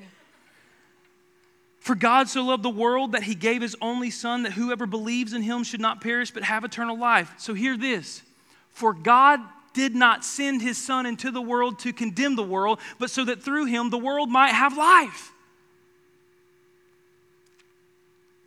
For 1.86 1.94
God 1.94 2.28
so 2.28 2.44
loved 2.44 2.64
the 2.64 2.70
world 2.72 3.12
that 3.12 3.22
he 3.22 3.36
gave 3.36 3.62
his 3.62 3.76
only 3.80 4.10
Son, 4.10 4.42
that 4.42 4.54
whoever 4.54 4.88
believes 4.88 5.34
in 5.34 5.44
him 5.44 5.64
should 5.64 5.80
not 5.80 6.02
perish 6.02 6.32
but 6.32 6.42
have 6.42 6.64
eternal 6.64 6.98
life. 6.98 7.32
So 7.38 7.54
hear 7.54 7.78
this 7.78 8.24
For 8.72 8.92
God 8.92 9.40
did 9.76 9.94
not 9.94 10.26
send 10.26 10.64
his 10.64 10.80
Son 10.80 11.06
into 11.06 11.30
the 11.30 11.44
world 11.44 11.78
to 11.80 11.94
condemn 11.94 12.36
the 12.38 12.42
world, 12.42 12.80
but 12.98 13.12
so 13.12 13.24
that 13.26 13.44
through 13.44 13.66
him 13.66 13.92
the 13.92 14.00
world 14.00 14.32
might 14.32 14.54
have 14.54 14.76
life. 14.76 15.32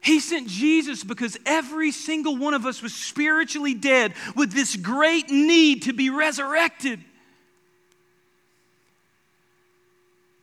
He 0.01 0.19
sent 0.19 0.49
Jesus 0.49 1.05
because 1.05 1.39
every 1.47 1.93
single 1.93 2.37
one 2.37 2.55
of 2.55 2.67
us 2.67 2.83
was 2.83 2.93
spiritually 2.93 3.73
dead 3.73 4.15
with 4.35 4.51
this 4.51 4.75
great 4.75 5.31
need 5.31 5.85
to 5.85 5.93
be 5.93 6.11
resurrected. 6.11 6.99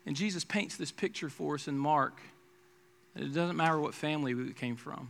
And 0.06 0.16
Jesus 0.16 0.46
paints 0.46 0.78
this 0.78 0.94
picture 0.94 1.28
for 1.28 1.56
us 1.56 1.68
in 1.68 1.78
Mark. 1.78 2.22
It 3.16 3.34
doesn't 3.34 3.56
matter 3.56 3.80
what 3.80 3.94
family 3.94 4.34
we 4.34 4.52
came 4.54 4.76
from. 4.76 5.10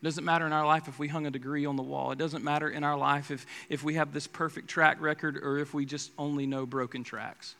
It 0.00 0.04
doesn't 0.04 0.24
matter 0.24 0.46
in 0.46 0.52
our 0.52 0.66
life 0.66 0.88
if 0.88 0.98
we 0.98 1.08
hung 1.08 1.26
a 1.26 1.30
degree 1.30 1.66
on 1.66 1.76
the 1.76 1.82
wall. 1.82 2.12
It 2.12 2.18
doesn't 2.18 2.44
matter 2.44 2.68
in 2.68 2.84
our 2.84 2.96
life 2.96 3.30
if, 3.30 3.46
if 3.68 3.82
we 3.82 3.94
have 3.94 4.12
this 4.12 4.26
perfect 4.26 4.68
track 4.68 5.00
record 5.00 5.38
or 5.42 5.58
if 5.58 5.74
we 5.74 5.86
just 5.86 6.12
only 6.18 6.46
know 6.46 6.66
broken 6.66 7.02
tracks. 7.02 7.56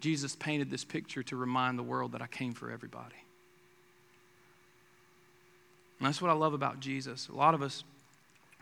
Jesus 0.00 0.36
painted 0.36 0.70
this 0.70 0.84
picture 0.84 1.22
to 1.24 1.36
remind 1.36 1.78
the 1.78 1.82
world 1.82 2.12
that 2.12 2.22
I 2.22 2.26
came 2.26 2.54
for 2.54 2.70
everybody. 2.70 3.16
And 5.98 6.06
that's 6.06 6.22
what 6.22 6.30
I 6.30 6.34
love 6.34 6.54
about 6.54 6.80
Jesus. 6.80 7.28
A 7.28 7.34
lot 7.34 7.54
of 7.54 7.62
us, 7.62 7.82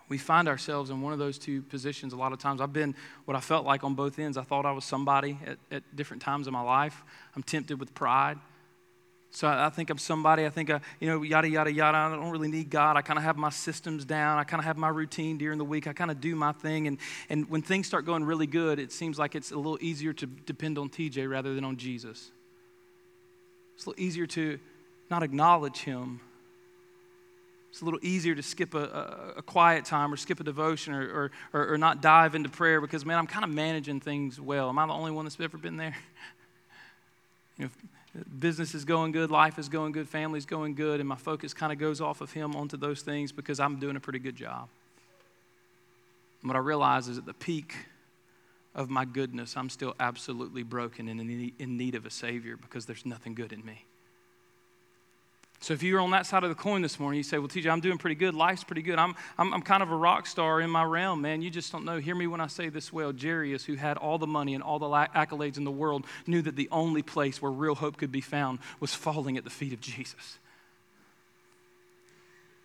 we 0.08 0.18
find 0.18 0.48
ourselves 0.48 0.90
in 0.90 1.02
one 1.02 1.12
of 1.12 1.18
those 1.18 1.38
two 1.38 1.62
positions 1.62 2.12
a 2.12 2.16
lot 2.16 2.32
of 2.32 2.38
times. 2.38 2.60
I've 2.60 2.72
been 2.72 2.94
what 3.24 3.36
I 3.36 3.40
felt 3.40 3.66
like 3.66 3.84
on 3.84 3.94
both 3.94 4.18
ends. 4.18 4.38
I 4.38 4.42
thought 4.42 4.64
I 4.64 4.72
was 4.72 4.84
somebody 4.84 5.38
at, 5.46 5.58
at 5.70 5.96
different 5.96 6.22
times 6.22 6.46
in 6.46 6.52
my 6.52 6.62
life. 6.62 7.02
I'm 7.36 7.42
tempted 7.42 7.78
with 7.78 7.94
pride. 7.94 8.38
So 9.34 9.48
I, 9.48 9.66
I 9.66 9.68
think 9.68 9.90
I'm 9.90 9.98
somebody. 9.98 10.46
I 10.46 10.50
think, 10.50 10.70
I, 10.70 10.80
you 11.00 11.08
know, 11.08 11.22
yada, 11.22 11.48
yada, 11.48 11.72
yada. 11.72 11.98
I 11.98 12.08
don't 12.08 12.30
really 12.30 12.48
need 12.48 12.70
God. 12.70 12.96
I 12.96 13.02
kind 13.02 13.18
of 13.18 13.24
have 13.24 13.36
my 13.36 13.50
systems 13.50 14.04
down. 14.04 14.38
I 14.38 14.44
kind 14.44 14.60
of 14.60 14.64
have 14.64 14.76
my 14.76 14.88
routine 14.88 15.38
during 15.38 15.58
the 15.58 15.64
week. 15.64 15.88
I 15.88 15.92
kind 15.92 16.12
of 16.12 16.20
do 16.20 16.36
my 16.36 16.52
thing. 16.52 16.86
And, 16.86 16.98
and 17.28 17.50
when 17.50 17.60
things 17.60 17.88
start 17.88 18.06
going 18.06 18.22
really 18.24 18.46
good, 18.46 18.78
it 18.78 18.92
seems 18.92 19.18
like 19.18 19.34
it's 19.34 19.50
a 19.50 19.56
little 19.56 19.78
easier 19.80 20.12
to 20.12 20.26
depend 20.26 20.78
on 20.78 20.88
TJ 20.88 21.28
rather 21.28 21.52
than 21.52 21.64
on 21.64 21.76
Jesus. 21.76 22.30
It's 23.74 23.86
a 23.86 23.90
little 23.90 24.02
easier 24.02 24.26
to 24.28 24.60
not 25.10 25.24
acknowledge 25.24 25.80
Him. 25.80 26.20
It's 27.70 27.82
a 27.82 27.84
little 27.84 28.00
easier 28.04 28.36
to 28.36 28.42
skip 28.42 28.74
a, 28.74 28.84
a, 28.84 29.38
a 29.38 29.42
quiet 29.42 29.84
time 29.84 30.14
or 30.14 30.16
skip 30.16 30.38
a 30.38 30.44
devotion 30.44 30.94
or, 30.94 31.12
or, 31.12 31.30
or, 31.52 31.72
or 31.72 31.78
not 31.78 32.00
dive 32.00 32.36
into 32.36 32.50
prayer 32.50 32.80
because, 32.80 33.04
man, 33.04 33.18
I'm 33.18 33.26
kind 33.26 33.44
of 33.44 33.50
managing 33.50 33.98
things 33.98 34.40
well. 34.40 34.68
Am 34.68 34.78
I 34.78 34.86
the 34.86 34.92
only 34.92 35.10
one 35.10 35.24
that's 35.24 35.40
ever 35.40 35.58
been 35.58 35.76
there? 35.76 35.96
you 37.58 37.64
know, 37.64 37.70
business 38.38 38.74
is 38.74 38.84
going 38.84 39.12
good, 39.12 39.30
life 39.30 39.58
is 39.58 39.68
going 39.68 39.92
good, 39.92 40.08
family's 40.08 40.46
going 40.46 40.74
good, 40.74 41.00
and 41.00 41.08
my 41.08 41.16
focus 41.16 41.52
kind 41.52 41.72
of 41.72 41.78
goes 41.78 42.00
off 42.00 42.20
of 42.20 42.32
him 42.32 42.54
onto 42.54 42.76
those 42.76 43.02
things 43.02 43.32
because 43.32 43.58
I'm 43.58 43.78
doing 43.78 43.96
a 43.96 44.00
pretty 44.00 44.18
good 44.18 44.36
job. 44.36 44.68
And 46.40 46.48
what 46.48 46.56
I 46.56 46.60
realize 46.60 47.08
is 47.08 47.18
at 47.18 47.26
the 47.26 47.34
peak 47.34 47.74
of 48.74 48.90
my 48.90 49.04
goodness, 49.04 49.56
I'm 49.56 49.70
still 49.70 49.94
absolutely 49.98 50.62
broken 50.62 51.08
and 51.08 51.20
in 51.58 51.76
need 51.76 51.94
of 51.94 52.06
a 52.06 52.10
Savior 52.10 52.56
because 52.56 52.86
there's 52.86 53.06
nothing 53.06 53.34
good 53.34 53.52
in 53.52 53.64
me. 53.64 53.84
So 55.64 55.72
if 55.72 55.82
you're 55.82 56.00
on 56.00 56.10
that 56.10 56.26
side 56.26 56.42
of 56.42 56.50
the 56.50 56.54
coin 56.54 56.82
this 56.82 57.00
morning, 57.00 57.16
you 57.16 57.22
say, 57.22 57.38
Well, 57.38 57.48
TJ, 57.48 57.70
I'm 57.70 57.80
doing 57.80 57.96
pretty 57.96 58.16
good. 58.16 58.34
Life's 58.34 58.62
pretty 58.62 58.82
good. 58.82 58.98
I'm, 58.98 59.14
I'm, 59.38 59.54
I'm 59.54 59.62
kind 59.62 59.82
of 59.82 59.90
a 59.90 59.96
rock 59.96 60.26
star 60.26 60.60
in 60.60 60.68
my 60.68 60.84
realm, 60.84 61.22
man. 61.22 61.40
You 61.40 61.48
just 61.48 61.72
don't 61.72 61.86
know. 61.86 61.96
Hear 61.96 62.14
me 62.14 62.26
when 62.26 62.42
I 62.42 62.48
say 62.48 62.68
this 62.68 62.92
well. 62.92 63.14
Jairus, 63.18 63.64
who 63.64 63.72
had 63.72 63.96
all 63.96 64.18
the 64.18 64.26
money 64.26 64.52
and 64.52 64.62
all 64.62 64.78
the 64.78 64.86
accolades 64.86 65.56
in 65.56 65.64
the 65.64 65.70
world, 65.70 66.04
knew 66.26 66.42
that 66.42 66.54
the 66.54 66.68
only 66.70 67.00
place 67.00 67.40
where 67.40 67.50
real 67.50 67.74
hope 67.74 67.96
could 67.96 68.12
be 68.12 68.20
found 68.20 68.58
was 68.78 68.92
falling 68.92 69.38
at 69.38 69.44
the 69.44 69.48
feet 69.48 69.72
of 69.72 69.80
Jesus. 69.80 70.38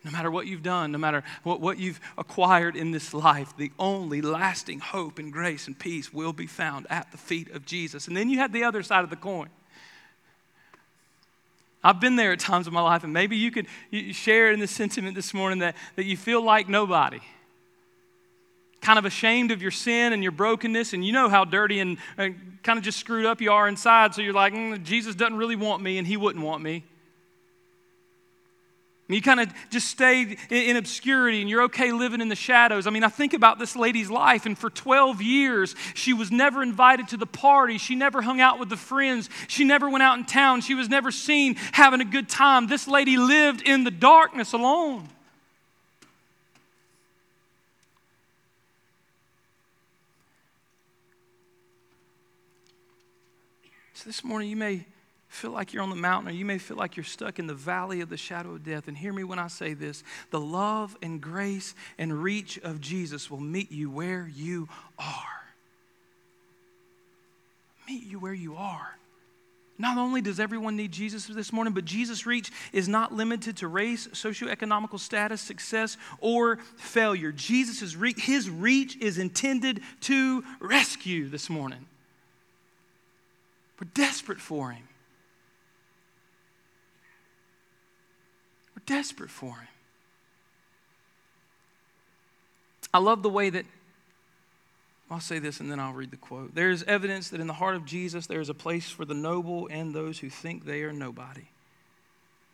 No 0.04 0.10
matter 0.10 0.30
what 0.30 0.46
you've 0.46 0.62
done, 0.62 0.92
no 0.92 0.98
matter 0.98 1.24
what, 1.42 1.58
what 1.58 1.78
you've 1.78 2.00
acquired 2.18 2.76
in 2.76 2.90
this 2.90 3.14
life, 3.14 3.56
the 3.56 3.72
only 3.78 4.20
lasting 4.20 4.80
hope 4.80 5.18
and 5.18 5.32
grace 5.32 5.66
and 5.66 5.78
peace 5.78 6.12
will 6.12 6.34
be 6.34 6.46
found 6.46 6.86
at 6.90 7.10
the 7.12 7.18
feet 7.18 7.50
of 7.52 7.64
Jesus. 7.64 8.08
And 8.08 8.14
then 8.14 8.28
you 8.28 8.36
had 8.40 8.52
the 8.52 8.64
other 8.64 8.82
side 8.82 9.04
of 9.04 9.10
the 9.10 9.16
coin. 9.16 9.48
I've 11.82 12.00
been 12.00 12.16
there 12.16 12.32
at 12.32 12.40
times 12.40 12.66
in 12.66 12.74
my 12.74 12.82
life, 12.82 13.04
and 13.04 13.12
maybe 13.12 13.36
you 13.36 13.50
could 13.50 13.66
share 14.12 14.52
in 14.52 14.60
the 14.60 14.66
sentiment 14.66 15.14
this 15.14 15.32
morning 15.32 15.60
that, 15.60 15.76
that 15.96 16.04
you 16.04 16.16
feel 16.16 16.42
like 16.44 16.68
nobody. 16.68 17.20
Kind 18.82 18.98
of 18.98 19.06
ashamed 19.06 19.50
of 19.50 19.62
your 19.62 19.70
sin 19.70 20.12
and 20.12 20.22
your 20.22 20.32
brokenness, 20.32 20.92
and 20.92 21.04
you 21.04 21.12
know 21.12 21.28
how 21.28 21.44
dirty 21.44 21.80
and, 21.80 21.98
and 22.18 22.58
kind 22.62 22.78
of 22.78 22.84
just 22.84 22.98
screwed 22.98 23.24
up 23.24 23.40
you 23.40 23.50
are 23.50 23.66
inside, 23.66 24.14
so 24.14 24.20
you're 24.20 24.34
like, 24.34 24.52
mm, 24.52 24.82
Jesus 24.82 25.14
doesn't 25.14 25.36
really 25.36 25.56
want 25.56 25.82
me, 25.82 25.96
and 25.96 26.06
he 26.06 26.16
wouldn't 26.16 26.44
want 26.44 26.62
me. 26.62 26.84
You 29.14 29.22
kind 29.22 29.40
of 29.40 29.52
just 29.70 29.88
stayed 29.88 30.38
in 30.50 30.76
obscurity 30.76 31.40
and 31.40 31.50
you're 31.50 31.62
okay 31.64 31.90
living 31.92 32.20
in 32.20 32.28
the 32.28 32.36
shadows. 32.36 32.86
I 32.86 32.90
mean, 32.90 33.02
I 33.02 33.08
think 33.08 33.34
about 33.34 33.58
this 33.58 33.74
lady's 33.74 34.10
life, 34.10 34.46
and 34.46 34.56
for 34.56 34.70
12 34.70 35.20
years, 35.20 35.74
she 35.94 36.12
was 36.12 36.30
never 36.30 36.62
invited 36.62 37.08
to 37.08 37.16
the 37.16 37.26
party. 37.26 37.78
She 37.78 37.94
never 37.94 38.22
hung 38.22 38.40
out 38.40 38.60
with 38.60 38.68
the 38.68 38.76
friends. 38.76 39.28
She 39.48 39.64
never 39.64 39.90
went 39.90 40.02
out 40.02 40.18
in 40.18 40.24
town. 40.24 40.60
She 40.60 40.74
was 40.74 40.88
never 40.88 41.10
seen 41.10 41.56
having 41.72 42.00
a 42.00 42.04
good 42.04 42.28
time. 42.28 42.66
This 42.68 42.86
lady 42.86 43.16
lived 43.16 43.62
in 43.62 43.84
the 43.84 43.90
darkness 43.90 44.52
alone. 44.52 45.08
So 53.94 54.04
this 54.06 54.24
morning, 54.24 54.48
you 54.48 54.56
may 54.56 54.86
feel 55.30 55.52
like 55.52 55.72
you're 55.72 55.82
on 55.82 55.90
the 55.90 55.96
mountain, 55.96 56.28
or 56.28 56.34
you 56.34 56.44
may 56.44 56.58
feel 56.58 56.76
like 56.76 56.96
you're 56.96 57.04
stuck 57.04 57.38
in 57.38 57.46
the 57.46 57.54
valley 57.54 58.00
of 58.00 58.08
the 58.10 58.16
shadow 58.16 58.50
of 58.50 58.64
death. 58.64 58.88
And 58.88 58.98
hear 58.98 59.12
me 59.12 59.22
when 59.22 59.38
I 59.38 59.46
say 59.46 59.74
this 59.74 60.02
the 60.30 60.40
love 60.40 60.96
and 61.00 61.20
grace 61.20 61.74
and 61.98 62.22
reach 62.22 62.58
of 62.58 62.80
Jesus 62.80 63.30
will 63.30 63.40
meet 63.40 63.70
you 63.70 63.90
where 63.90 64.28
you 64.34 64.68
are. 64.98 65.14
Meet 67.88 68.06
you 68.06 68.18
where 68.18 68.34
you 68.34 68.56
are. 68.56 68.96
Not 69.78 69.96
only 69.96 70.20
does 70.20 70.40
everyone 70.40 70.76
need 70.76 70.92
Jesus 70.92 71.26
this 71.26 71.52
morning, 71.52 71.72
but 71.72 71.86
Jesus' 71.86 72.26
reach 72.26 72.50
is 72.72 72.88
not 72.88 73.14
limited 73.14 73.56
to 73.58 73.68
race, 73.68 74.08
socioeconomical 74.08 74.98
status, 74.98 75.40
success, 75.40 75.96
or 76.18 76.58
failure. 76.76 77.32
Jesus' 77.32 77.96
his 78.18 78.50
reach 78.50 78.96
is 78.96 79.16
intended 79.16 79.80
to 80.02 80.44
rescue 80.58 81.28
this 81.28 81.48
morning. 81.48 81.86
We're 83.80 83.88
desperate 83.94 84.40
for 84.40 84.72
him. 84.72 84.82
Desperate 88.86 89.30
for 89.30 89.56
Him. 89.56 89.68
I 92.92 92.98
love 92.98 93.22
the 93.22 93.30
way 93.30 93.50
that, 93.50 93.66
I'll 95.10 95.20
say 95.20 95.38
this 95.38 95.60
and 95.60 95.70
then 95.70 95.78
I'll 95.78 95.92
read 95.92 96.10
the 96.10 96.16
quote. 96.16 96.54
There 96.54 96.70
is 96.70 96.82
evidence 96.84 97.30
that 97.30 97.40
in 97.40 97.46
the 97.46 97.54
heart 97.54 97.76
of 97.76 97.84
Jesus 97.84 98.26
there 98.26 98.40
is 98.40 98.48
a 98.48 98.54
place 98.54 98.90
for 98.90 99.04
the 99.04 99.14
noble 99.14 99.68
and 99.70 99.94
those 99.94 100.18
who 100.18 100.28
think 100.28 100.64
they 100.64 100.82
are 100.82 100.92
nobody. 100.92 101.46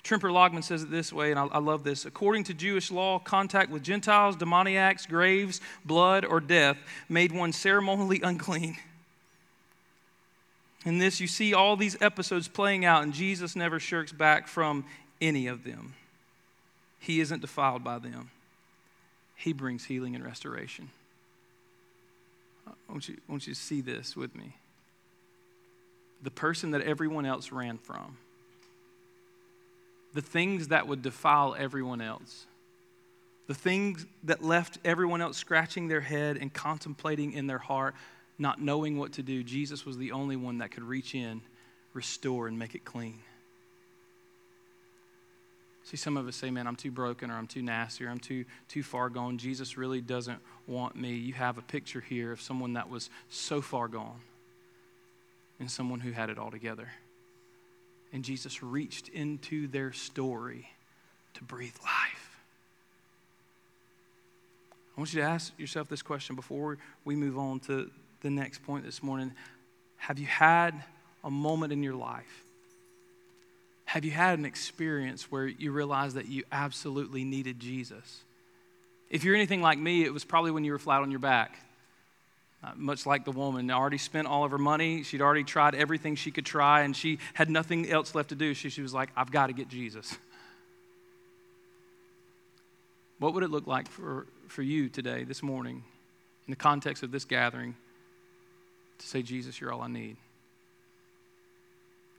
Tremper 0.06 0.30
Longman 0.30 0.62
says 0.62 0.84
it 0.84 0.90
this 0.90 1.12
way, 1.12 1.32
and 1.32 1.40
I, 1.40 1.46
I, 1.46 1.58
love 1.58 1.82
this. 1.82 2.04
According 2.04 2.44
to 2.44 2.54
Jewish 2.54 2.92
law, 2.92 3.18
contact 3.18 3.72
with 3.72 3.82
Gentiles, 3.82 4.36
demoniacs, 4.36 5.04
graves, 5.04 5.60
blood, 5.84 6.24
or 6.24 6.38
death 6.38 6.76
made 7.08 7.32
one 7.32 7.52
ceremonially 7.52 8.20
unclean. 8.22 8.76
In 10.84 10.98
this, 10.98 11.18
you 11.18 11.26
see 11.26 11.52
all 11.54 11.76
these 11.76 12.00
episodes 12.00 12.46
playing 12.46 12.84
out, 12.84 13.02
and 13.02 13.12
Jesus 13.12 13.56
never 13.56 13.80
shirks 13.80 14.12
back 14.12 14.46
from 14.46 14.84
any 15.20 15.48
of 15.48 15.64
them. 15.64 15.94
He 16.98 17.20
isn't 17.20 17.40
defiled 17.40 17.84
by 17.84 17.98
them. 17.98 18.30
He 19.36 19.52
brings 19.52 19.84
healing 19.84 20.14
and 20.14 20.24
restoration. 20.24 20.90
Uh, 22.66 22.72
I 22.88 22.92
want 22.92 23.08
you, 23.08 23.16
I 23.28 23.32
want 23.32 23.46
you 23.46 23.54
to 23.54 23.60
see 23.60 23.80
this 23.80 24.16
with 24.16 24.34
me. 24.34 24.56
The 26.22 26.30
person 26.30 26.70
that 26.70 26.80
everyone 26.82 27.26
else 27.26 27.52
ran 27.52 27.78
from, 27.78 28.16
the 30.14 30.22
things 30.22 30.68
that 30.68 30.88
would 30.88 31.02
defile 31.02 31.54
everyone 31.58 32.00
else, 32.00 32.46
the 33.46 33.54
things 33.54 34.06
that 34.24 34.42
left 34.42 34.78
everyone 34.84 35.20
else 35.20 35.36
scratching 35.36 35.88
their 35.88 36.00
head 36.00 36.38
and 36.38 36.52
contemplating 36.52 37.32
in 37.32 37.46
their 37.46 37.58
heart, 37.58 37.94
not 38.38 38.60
knowing 38.60 38.98
what 38.98 39.12
to 39.12 39.22
do, 39.22 39.44
Jesus 39.44 39.84
was 39.84 39.98
the 39.98 40.12
only 40.12 40.36
one 40.36 40.58
that 40.58 40.70
could 40.70 40.82
reach 40.82 41.14
in, 41.14 41.42
restore, 41.92 42.48
and 42.48 42.58
make 42.58 42.74
it 42.74 42.84
clean. 42.84 43.18
See, 45.86 45.96
some 45.96 46.16
of 46.16 46.26
us 46.26 46.34
say, 46.34 46.50
man, 46.50 46.66
I'm 46.66 46.74
too 46.74 46.90
broken 46.90 47.30
or 47.30 47.34
I'm 47.34 47.46
too 47.46 47.62
nasty 47.62 48.04
or 48.04 48.08
I'm 48.08 48.18
too, 48.18 48.44
too 48.66 48.82
far 48.82 49.08
gone. 49.08 49.38
Jesus 49.38 49.76
really 49.76 50.00
doesn't 50.00 50.40
want 50.66 50.96
me. 50.96 51.14
You 51.14 51.34
have 51.34 51.58
a 51.58 51.62
picture 51.62 52.00
here 52.00 52.32
of 52.32 52.40
someone 52.40 52.72
that 52.72 52.90
was 52.90 53.08
so 53.28 53.62
far 53.62 53.86
gone 53.86 54.18
and 55.60 55.70
someone 55.70 56.00
who 56.00 56.10
had 56.10 56.28
it 56.28 56.38
all 56.38 56.50
together. 56.50 56.88
And 58.12 58.24
Jesus 58.24 58.64
reached 58.64 59.10
into 59.10 59.68
their 59.68 59.92
story 59.92 60.68
to 61.34 61.44
breathe 61.44 61.76
life. 61.84 62.36
I 64.96 65.00
want 65.00 65.14
you 65.14 65.20
to 65.20 65.26
ask 65.28 65.56
yourself 65.56 65.88
this 65.88 66.02
question 66.02 66.34
before 66.34 66.78
we 67.04 67.14
move 67.14 67.38
on 67.38 67.60
to 67.60 67.92
the 68.22 68.30
next 68.30 68.64
point 68.64 68.84
this 68.84 69.04
morning. 69.04 69.30
Have 69.98 70.18
you 70.18 70.26
had 70.26 70.82
a 71.22 71.30
moment 71.30 71.72
in 71.72 71.84
your 71.84 71.94
life 71.94 72.45
have 73.96 74.04
you 74.04 74.10
had 74.10 74.38
an 74.38 74.44
experience 74.44 75.32
where 75.32 75.46
you 75.46 75.72
realized 75.72 76.16
that 76.16 76.28
you 76.28 76.44
absolutely 76.52 77.24
needed 77.24 77.58
Jesus? 77.58 78.24
If 79.08 79.24
you're 79.24 79.34
anything 79.34 79.62
like 79.62 79.78
me, 79.78 80.04
it 80.04 80.12
was 80.12 80.22
probably 80.22 80.50
when 80.50 80.64
you 80.64 80.72
were 80.72 80.78
flat 80.78 81.00
on 81.00 81.10
your 81.10 81.18
back. 81.18 81.58
Uh, 82.62 82.72
much 82.76 83.06
like 83.06 83.24
the 83.24 83.30
woman, 83.30 83.70
already 83.70 83.96
spent 83.96 84.26
all 84.26 84.44
of 84.44 84.50
her 84.50 84.58
money. 84.58 85.02
She'd 85.02 85.22
already 85.22 85.44
tried 85.44 85.74
everything 85.74 86.14
she 86.14 86.30
could 86.30 86.44
try, 86.44 86.82
and 86.82 86.94
she 86.94 87.20
had 87.32 87.48
nothing 87.48 87.90
else 87.90 88.14
left 88.14 88.28
to 88.28 88.34
do. 88.34 88.52
She, 88.52 88.68
she 88.68 88.82
was 88.82 88.92
like, 88.92 89.08
I've 89.16 89.30
got 89.30 89.46
to 89.46 89.54
get 89.54 89.70
Jesus. 89.70 90.14
What 93.18 93.32
would 93.32 93.44
it 93.44 93.50
look 93.50 93.66
like 93.66 93.88
for, 93.88 94.26
for 94.48 94.60
you 94.60 94.90
today, 94.90 95.24
this 95.24 95.42
morning, 95.42 95.82
in 96.46 96.52
the 96.52 96.56
context 96.56 97.02
of 97.02 97.12
this 97.12 97.24
gathering, 97.24 97.74
to 98.98 99.06
say, 99.06 99.22
Jesus, 99.22 99.58
you're 99.58 99.72
all 99.72 99.80
I 99.80 99.88
need? 99.88 100.18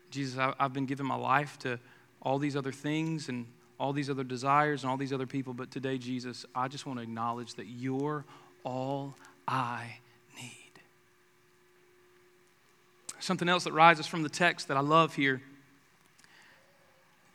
Jesus, 0.09 0.37
I, 0.37 0.53
have 0.59 0.73
been 0.73 0.85
giving 0.85 1.05
my 1.05 1.15
life 1.15 1.59
to 1.59 1.79
all 2.21 2.39
these 2.39 2.55
other 2.55 2.71
things 2.71 3.29
and 3.29 3.45
all 3.79 3.93
these 3.93 4.09
other 4.09 4.23
desires 4.23 4.83
and 4.83 4.89
all 4.89 4.97
these 4.97 5.13
other 5.13 5.27
people, 5.27 5.53
but 5.53 5.69
today, 5.71 5.97
Jesus, 5.97 6.45
I 6.55 6.67
just 6.67 6.85
want 6.85 6.99
to 6.99 7.03
acknowledge 7.03 7.53
that 7.55 7.67
you're 7.67 8.25
all 8.63 9.15
I 9.47 9.97
need. 10.35 10.81
Something 13.19 13.49
else 13.49 13.65
that 13.65 13.73
rises 13.73 14.07
from 14.07 14.23
the 14.23 14.29
text 14.29 14.67
that 14.67 14.77
I 14.77 14.81
love 14.81 15.15
here. 15.15 15.41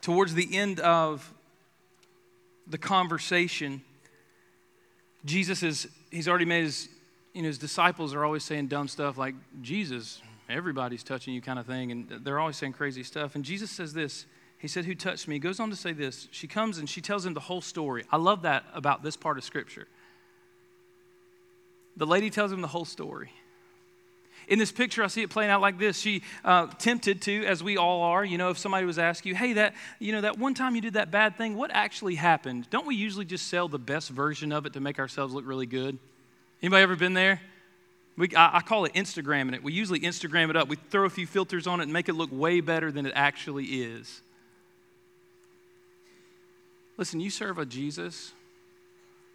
Towards 0.00 0.35
the 0.35 0.57
end 0.57 0.81
of 0.81 1.33
the 2.67 2.79
conversation, 2.79 3.83
Jesus 5.25 5.62
is, 5.62 5.88
he's 6.11 6.29
already 6.29 6.45
made 6.45 6.64
his, 6.64 6.88
you 7.35 7.43
know, 7.43 7.49
his 7.49 7.59
disciples 7.59 8.14
are 8.14 8.25
always 8.25 8.43
saying 8.43 8.67
dumb 8.67 8.88
stuff 8.88 9.17
like, 9.17 9.35
Jesus, 9.62 10.21
everybody's 10.52 11.02
touching 11.02 11.35
you 11.35 11.40
kind 11.40 11.59
of 11.59 11.66
thing, 11.66 11.90
and 11.90 12.09
they're 12.23 12.38
always 12.38 12.56
saying 12.56 12.75
crazy 12.75 13.02
stuff. 13.02 13.35
And 13.35 13.44
Jesus 13.44 13.71
says 13.71 13.92
this 13.92 14.26
He 14.59 14.68
said, 14.68 14.85
Who 14.85 14.94
touched 14.94 15.26
me? 15.28 15.37
He 15.37 15.38
goes 15.38 15.59
on 15.61 15.71
to 15.71 15.76
say 15.76 15.92
this. 15.92 16.28
She 16.30 16.47
comes 16.47 16.78
and 16.78 16.88
she 16.88 17.00
tells 17.00 17.26
him 17.26 17.35
the 17.35 17.40
whole 17.40 17.61
story. 17.61 18.04
I 18.11 18.16
love 18.16 18.42
that 18.42 18.64
about 18.75 19.02
this 19.02 19.16
part 19.16 19.38
of 19.38 19.44
Scripture. 19.44 19.88
The 21.97 22.06
lady 22.06 22.30
tells 22.30 22.52
him 22.52 22.62
the 22.62 22.68
whole 22.68 22.85
story. 22.85 23.32
In 24.49 24.59
this 24.59 24.73
picture, 24.73 25.04
I 25.04 25.06
see 25.06 25.23
it 25.23 25.30
playing 25.30 25.50
out 25.50 25.61
like 25.61 25.78
this. 25.78 25.99
She 25.99 26.23
uh, 26.44 26.66
tempted 26.78 27.23
to, 27.23 27.44
as 27.44 27.62
we 27.62 27.76
all 27.76 28.02
are. 28.02 28.25
You 28.25 28.38
know, 28.38 28.50
if 28.50 28.59
somebody 28.59 28.87
was 28.87 28.99
asking 28.99 29.30
you, 29.30 29.37
"Hey, 29.37 29.52
that 29.54 29.75
you 29.99 30.12
know 30.12 30.23
that 30.23 30.38
one 30.38 30.54
time 30.54 30.75
you 30.75 30.80
did 30.80 30.94
that 30.94 31.11
bad 31.11 31.37
thing, 31.37 31.54
what 31.54 31.71
actually 31.73 32.16
happened?" 32.16 32.68
Don't 32.71 32.87
we 32.87 32.97
usually 32.97 33.25
just 33.25 33.47
sell 33.47 33.68
the 33.68 33.78
best 33.78 34.11
version 34.11 34.50
of 34.50 34.66
it 34.66 34.73
to 34.73 34.80
make 34.80 34.99
ourselves 34.99 35.32
look 35.32 35.47
really 35.47 35.66
good? 35.66 35.99
Anybody 36.61 36.82
ever 36.82 36.97
been 36.97 37.14
there? 37.14 37.40
We, 38.16 38.35
I, 38.37 38.59
I 38.59 38.61
call 38.61 38.85
it 38.85 38.92
Instagramming 38.95 39.54
it. 39.54 39.62
We 39.62 39.73
usually 39.73 40.00
Instagram 40.00 40.50
it 40.50 40.57
up. 40.57 40.69
We 40.69 40.76
throw 40.76 41.04
a 41.04 41.11
few 41.11 41.26
filters 41.26 41.66
on 41.66 41.81
it 41.81 41.85
and 41.85 41.92
make 41.92 42.09
it 42.09 42.14
look 42.14 42.31
way 42.33 42.61
better 42.61 42.92
than 42.92 43.07
it 43.07 43.12
actually 43.14 43.64
is. 43.64 44.21
Listen, 46.99 47.21
you 47.21 47.31
serve 47.31 47.59
a 47.59 47.64
Jesus 47.64 48.33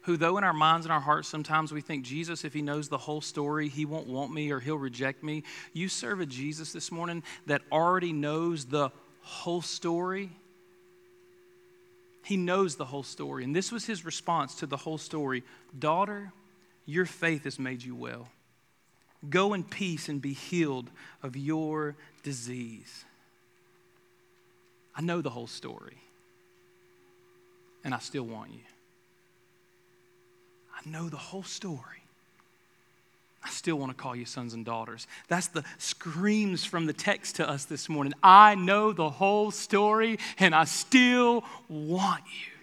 who, 0.02 0.16
though 0.16 0.38
in 0.38 0.44
our 0.44 0.52
minds 0.52 0.86
and 0.86 0.92
our 0.92 1.00
hearts 1.00 1.28
sometimes 1.28 1.72
we 1.72 1.80
think, 1.80 2.04
Jesus, 2.04 2.44
if 2.44 2.54
he 2.54 2.62
knows 2.62 2.88
the 2.88 2.96
whole 2.96 3.20
story, 3.20 3.68
he 3.68 3.84
won't 3.84 4.06
want 4.06 4.32
me 4.32 4.50
or 4.50 4.60
he'll 4.60 4.78
reject 4.78 5.22
me. 5.22 5.42
You 5.72 5.88
serve 5.88 6.20
a 6.20 6.26
Jesus 6.26 6.72
this 6.72 6.92
morning 6.92 7.22
that 7.46 7.62
already 7.70 8.12
knows 8.12 8.64
the 8.64 8.90
whole 9.20 9.60
story. 9.60 10.30
He 12.24 12.36
knows 12.36 12.76
the 12.76 12.84
whole 12.84 13.02
story. 13.02 13.42
And 13.44 13.54
this 13.54 13.72
was 13.72 13.84
his 13.84 14.04
response 14.04 14.54
to 14.56 14.66
the 14.66 14.76
whole 14.76 14.98
story 14.98 15.42
Daughter, 15.78 16.32
your 16.86 17.04
faith 17.04 17.44
has 17.44 17.58
made 17.58 17.82
you 17.82 17.94
well. 17.94 18.28
Go 19.28 19.54
in 19.54 19.64
peace 19.64 20.08
and 20.08 20.22
be 20.22 20.32
healed 20.32 20.90
of 21.22 21.36
your 21.36 21.96
disease. 22.22 23.04
I 24.94 25.00
know 25.00 25.20
the 25.20 25.30
whole 25.30 25.46
story, 25.46 25.98
and 27.84 27.94
I 27.94 27.98
still 27.98 28.24
want 28.24 28.52
you. 28.52 28.60
I 30.74 30.88
know 30.88 31.08
the 31.08 31.16
whole 31.16 31.42
story. 31.42 32.02
I 33.44 33.50
still 33.50 33.76
want 33.76 33.96
to 33.96 34.00
call 34.00 34.14
you 34.14 34.24
sons 34.24 34.54
and 34.54 34.64
daughters. 34.64 35.06
That's 35.28 35.48
the 35.48 35.64
screams 35.78 36.64
from 36.64 36.86
the 36.86 36.92
text 36.92 37.36
to 37.36 37.48
us 37.48 37.64
this 37.64 37.88
morning. 37.88 38.12
I 38.22 38.54
know 38.56 38.92
the 38.92 39.08
whole 39.08 39.50
story 39.50 40.18
and 40.38 40.54
I 40.54 40.64
still 40.64 41.44
want 41.68 42.24
you. 42.26 42.57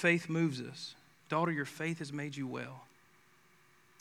Faith 0.00 0.30
moves 0.30 0.62
us. 0.62 0.94
Daughter, 1.28 1.52
your 1.52 1.66
faith 1.66 1.98
has 1.98 2.10
made 2.10 2.34
you 2.34 2.46
well. 2.46 2.84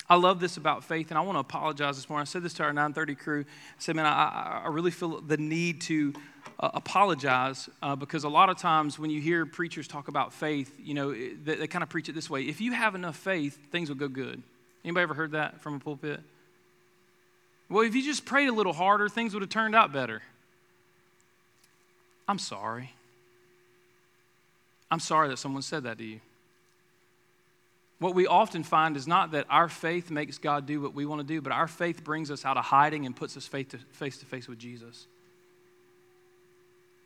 I 0.09 0.15
love 0.15 0.39
this 0.39 0.55
about 0.55 0.85
faith, 0.85 1.11
and 1.11 1.17
I 1.17 1.21
want 1.21 1.35
to 1.35 1.41
apologize 1.41 1.97
this 1.97 2.07
morning. 2.07 2.21
I 2.21 2.23
said 2.23 2.41
this 2.41 2.53
to 2.53 2.63
our 2.63 2.71
930 2.71 3.15
crew. 3.15 3.41
I 3.41 3.75
said, 3.79 3.97
man, 3.97 4.05
I, 4.05 4.61
I 4.63 4.69
really 4.69 4.91
feel 4.91 5.19
the 5.19 5.35
need 5.35 5.81
to 5.81 6.13
uh, 6.57 6.69
apologize 6.73 7.69
uh, 7.81 7.97
because 7.97 8.23
a 8.23 8.29
lot 8.29 8.49
of 8.49 8.57
times 8.57 8.97
when 8.97 9.09
you 9.11 9.19
hear 9.19 9.45
preachers 9.45 9.89
talk 9.89 10.07
about 10.07 10.31
faith, 10.31 10.73
you 10.81 10.93
know, 10.93 11.11
they, 11.11 11.55
they 11.55 11.67
kind 11.67 11.83
of 11.83 11.89
preach 11.89 12.07
it 12.07 12.15
this 12.15 12.29
way. 12.29 12.43
If 12.43 12.61
you 12.61 12.71
have 12.71 12.95
enough 12.95 13.17
faith, 13.17 13.59
things 13.69 13.89
will 13.89 13.97
go 13.97 14.07
good. 14.07 14.41
Anybody 14.85 15.03
ever 15.03 15.13
heard 15.13 15.33
that 15.33 15.59
from 15.59 15.75
a 15.75 15.79
pulpit? 15.79 16.21
Well, 17.67 17.83
if 17.83 17.93
you 17.93 18.01
just 18.01 18.23
prayed 18.23 18.47
a 18.47 18.53
little 18.53 18.71
harder, 18.71 19.09
things 19.09 19.33
would 19.33 19.41
have 19.41 19.49
turned 19.49 19.75
out 19.75 19.91
better. 19.91 20.21
I'm 22.25 22.39
sorry. 22.39 22.93
I'm 24.91 24.99
sorry 24.99 25.29
that 25.29 25.37
someone 25.37 25.61
said 25.61 25.83
that 25.83 25.97
to 25.99 26.03
you. 26.03 26.19
What 27.99 28.15
we 28.15 28.27
often 28.27 28.63
find 28.63 28.95
is 28.95 29.07
not 29.07 29.31
that 29.31 29.45
our 29.49 29.67
faith 29.67 30.09
makes 30.09 30.37
God 30.37 30.65
do 30.65 30.79
what 30.81 30.93
we 30.93 31.05
want 31.05 31.19
to 31.19 31.27
do, 31.27 31.41
but 31.41 31.51
our 31.51 31.67
faith 31.67 32.03
brings 32.03 32.31
us 32.31 32.45
out 32.45 32.55
of 32.55 32.65
hiding 32.65 33.05
and 33.05 33.15
puts 33.15 33.35
us 33.35 33.45
face 33.45 33.67
to 33.67 34.25
face, 34.25 34.47
with 34.47 34.57
Jesus. 34.57 35.05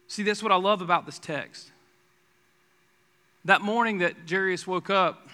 See, 0.08 0.22
that's 0.22 0.44
what 0.44 0.52
I 0.52 0.56
love 0.56 0.82
about 0.82 1.08
this 1.08 1.18
text. 1.18 1.72
That 3.46 3.62
morning 3.62 3.98
that 3.98 4.14
Jairus 4.30 4.68
woke 4.68 4.92
up, 4.92 5.28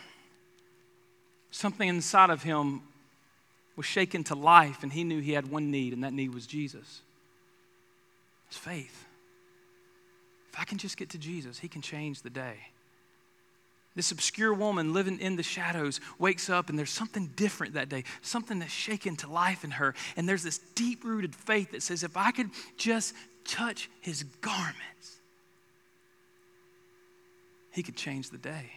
something 1.51 1.89
inside 1.89 2.29
of 2.29 2.41
him 2.41 2.81
was 3.75 3.85
shaken 3.85 4.23
to 4.25 4.35
life, 4.35 4.81
and 4.81 4.93
he 4.93 5.03
knew 5.03 5.19
he 5.19 5.33
had 5.33 5.51
one 5.51 5.71
need, 5.71 5.91
and 5.91 6.05
that 6.05 6.13
need 6.13 6.33
was 6.33 6.47
Jesus. 6.47 7.01
It's 8.47 8.57
faith. 8.57 9.05
If 10.51 10.59
I 10.59 10.63
can 10.63 10.77
just 10.77 10.97
get 10.97 11.09
to 11.09 11.17
Jesus, 11.17 11.59
he 11.59 11.67
can 11.67 11.81
change 11.81 12.21
the 12.21 12.29
day. 12.29 12.55
This 13.95 14.11
obscure 14.11 14.53
woman 14.53 14.93
living 14.93 15.19
in 15.19 15.35
the 15.35 15.43
shadows 15.43 15.99
wakes 16.17 16.49
up, 16.49 16.69
and 16.69 16.79
there's 16.79 16.91
something 16.91 17.27
different 17.35 17.73
that 17.73 17.89
day, 17.89 18.03
something 18.21 18.59
that's 18.59 18.71
shaken 18.71 19.15
to 19.17 19.29
life 19.29 19.63
in 19.63 19.71
her. 19.71 19.93
And 20.15 20.27
there's 20.27 20.43
this 20.43 20.59
deep 20.75 21.03
rooted 21.03 21.35
faith 21.35 21.71
that 21.71 21.83
says, 21.83 22.03
if 22.03 22.15
I 22.15 22.31
could 22.31 22.49
just 22.77 23.13
touch 23.45 23.89
his 24.01 24.23
garments, 24.41 25.17
he 27.71 27.83
could 27.83 27.95
change 27.95 28.29
the 28.29 28.37
day. 28.37 28.71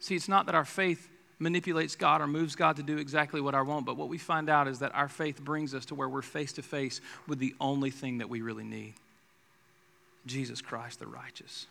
See, 0.00 0.14
it's 0.14 0.28
not 0.28 0.46
that 0.46 0.54
our 0.54 0.64
faith 0.64 1.08
manipulates 1.38 1.94
God 1.94 2.20
or 2.20 2.26
moves 2.26 2.56
God 2.56 2.76
to 2.76 2.82
do 2.82 2.98
exactly 2.98 3.40
what 3.40 3.54
I 3.54 3.62
want, 3.62 3.86
but 3.86 3.96
what 3.96 4.08
we 4.08 4.18
find 4.18 4.48
out 4.48 4.66
is 4.66 4.80
that 4.80 4.94
our 4.94 5.08
faith 5.08 5.44
brings 5.44 5.74
us 5.74 5.84
to 5.86 5.94
where 5.94 6.08
we're 6.08 6.22
face 6.22 6.52
to 6.54 6.62
face 6.62 7.00
with 7.26 7.38
the 7.38 7.54
only 7.60 7.90
thing 7.90 8.18
that 8.18 8.28
we 8.28 8.40
really 8.40 8.64
need 8.64 8.94
Jesus 10.28 10.60
Christ, 10.60 11.00
the 11.00 11.06
righteous. 11.06 11.66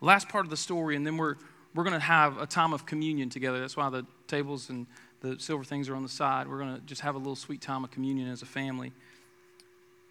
Last 0.00 0.28
part 0.28 0.46
of 0.46 0.50
the 0.50 0.56
story, 0.56 0.96
and 0.96 1.06
then 1.06 1.16
we're, 1.16 1.36
we're 1.74 1.84
going 1.84 1.94
to 1.94 2.00
have 2.00 2.38
a 2.38 2.46
time 2.46 2.72
of 2.72 2.86
communion 2.86 3.28
together. 3.28 3.60
That's 3.60 3.76
why 3.76 3.90
the 3.90 4.06
tables 4.26 4.70
and 4.70 4.86
the 5.20 5.38
silver 5.38 5.64
things 5.64 5.88
are 5.88 5.96
on 5.96 6.02
the 6.02 6.08
side. 6.08 6.48
We're 6.48 6.58
going 6.58 6.76
to 6.76 6.80
just 6.82 7.00
have 7.00 7.14
a 7.14 7.18
little 7.18 7.36
sweet 7.36 7.60
time 7.60 7.84
of 7.84 7.90
communion 7.90 8.30
as 8.30 8.42
a 8.42 8.46
family. 8.46 8.92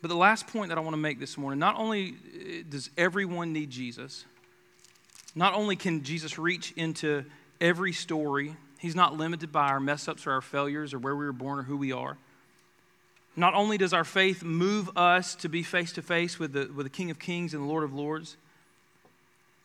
But 0.02 0.10
the 0.10 0.16
last 0.16 0.48
point 0.48 0.70
that 0.70 0.78
I 0.78 0.82
want 0.82 0.94
to 0.94 1.02
make 1.02 1.20
this 1.20 1.38
morning 1.38 1.60
not 1.60 1.78
only 1.78 2.16
eh, 2.40 2.64
does 2.70 2.90
everyone 2.98 3.54
need 3.54 3.70
Jesus, 3.70 4.26
not 5.34 5.54
only 5.54 5.76
can 5.76 6.04
Jesus 6.04 6.38
reach 6.38 6.74
into 6.76 7.26
every 7.60 7.92
story, 7.92 8.56
he's 8.80 8.96
not 8.96 9.18
limited 9.18 9.52
by 9.52 9.70
our 9.70 9.80
mess 9.80 10.08
ups 10.08 10.28
or 10.28 10.32
our 10.32 10.42
failures 10.42 10.94
or 10.94 11.00
where 11.00 11.16
we 11.16 11.26
were 11.26 11.34
born 11.34 11.60
or 11.60 11.64
who 11.64 11.78
we 11.78 11.92
are. 11.92 12.18
Not 13.36 13.54
only 13.54 13.78
does 13.78 13.94
our 13.94 14.04
faith 14.04 14.44
move 14.44 14.90
us 14.98 15.36
to 15.36 15.50
be 15.50 15.64
face 15.64 15.92
to 15.94 16.02
face 16.02 16.40
with 16.40 16.54
the, 16.54 16.90
King 16.90 17.12
of 17.12 17.20
Kings 17.20 17.54
and 17.54 17.64
the 17.64 17.68
Lord 17.68 17.84
of 17.84 17.94
Lords, 17.94 18.38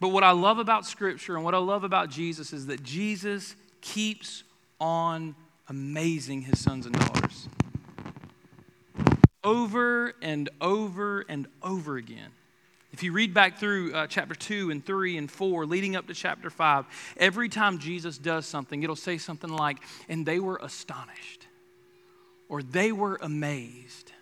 but 0.01 0.09
what 0.09 0.25
I 0.25 0.33
love 0.33 0.59
about 0.59 0.87
Scripture 0.87 1.37
and 1.37 1.45
what 1.45 1.55
I 1.55 1.59
love 1.59 1.85
about 1.85 2.11
Jesus 2.11 2.53
is 2.53 2.67
that 2.67 2.83
Jesus 2.83 3.55
keeps 3.81 4.43
on 4.81 5.35
amazing 5.69 6.43
his 6.43 6.59
sons 6.59 6.87
and 6.87 6.99
daughters. 6.99 7.49
Over 9.45 10.15
and 10.21 10.51
over 10.61 11.25
and 11.29 11.47
over 11.63 11.97
again. 11.97 12.31
If 12.93 13.05
you 13.05 13.13
read 13.13 13.33
back 13.33 13.59
through 13.59 13.95
uh, 13.95 14.07
chapter 14.09 14.35
2 14.35 14.71
and 14.71 14.85
3 14.85 15.17
and 15.17 15.31
4, 15.31 15.65
leading 15.65 15.95
up 15.95 16.09
to 16.09 16.15
chapter 16.15 16.51
5, 16.51 17.15
every 17.19 17.49
time 17.49 17.79
Jesus 17.79 18.19
does 18.19 18.47
something, 18.47 18.83
it'll 18.83 18.97
say 18.97 19.17
something 19.17 19.51
like, 19.51 19.79
and 20.09 20.27
they 20.27 20.41
were 20.41 20.59
astonished, 20.61 21.47
or 22.51 22.63
they 22.63 22.93
were 22.93 23.19
amazed. 23.23 24.13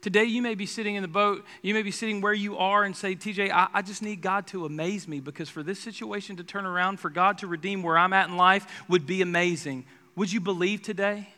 Today, 0.00 0.24
you 0.24 0.40
may 0.40 0.54
be 0.54 0.64
sitting 0.64 0.94
in 0.94 1.02
the 1.02 1.08
boat, 1.08 1.44
you 1.60 1.74
may 1.74 1.82
be 1.82 1.90
sitting 1.90 2.20
where 2.20 2.32
you 2.32 2.56
are 2.56 2.84
and 2.84 2.96
say, 2.96 3.14
TJ, 3.14 3.50
I, 3.50 3.68
I, 3.74 3.82
just 3.82 4.00
need 4.00 4.22
God 4.22 4.46
to 4.48 4.64
amaze 4.64 5.06
me 5.06 5.20
because 5.20 5.48
for 5.50 5.62
this 5.62 5.78
situation 5.78 6.36
to 6.36 6.44
turn 6.44 6.64
around, 6.64 7.00
for 7.00 7.10
God 7.10 7.38
to 7.38 7.46
redeem 7.46 7.82
where 7.82 7.98
I'm 7.98 8.12
at 8.12 8.28
in 8.28 8.36
life 8.36 8.84
would 8.88 9.06
be 9.06 9.22
amazing. 9.22 9.84
Would 10.16 10.32
you 10.32 10.40
believe 10.40 10.82
today? 10.82 11.28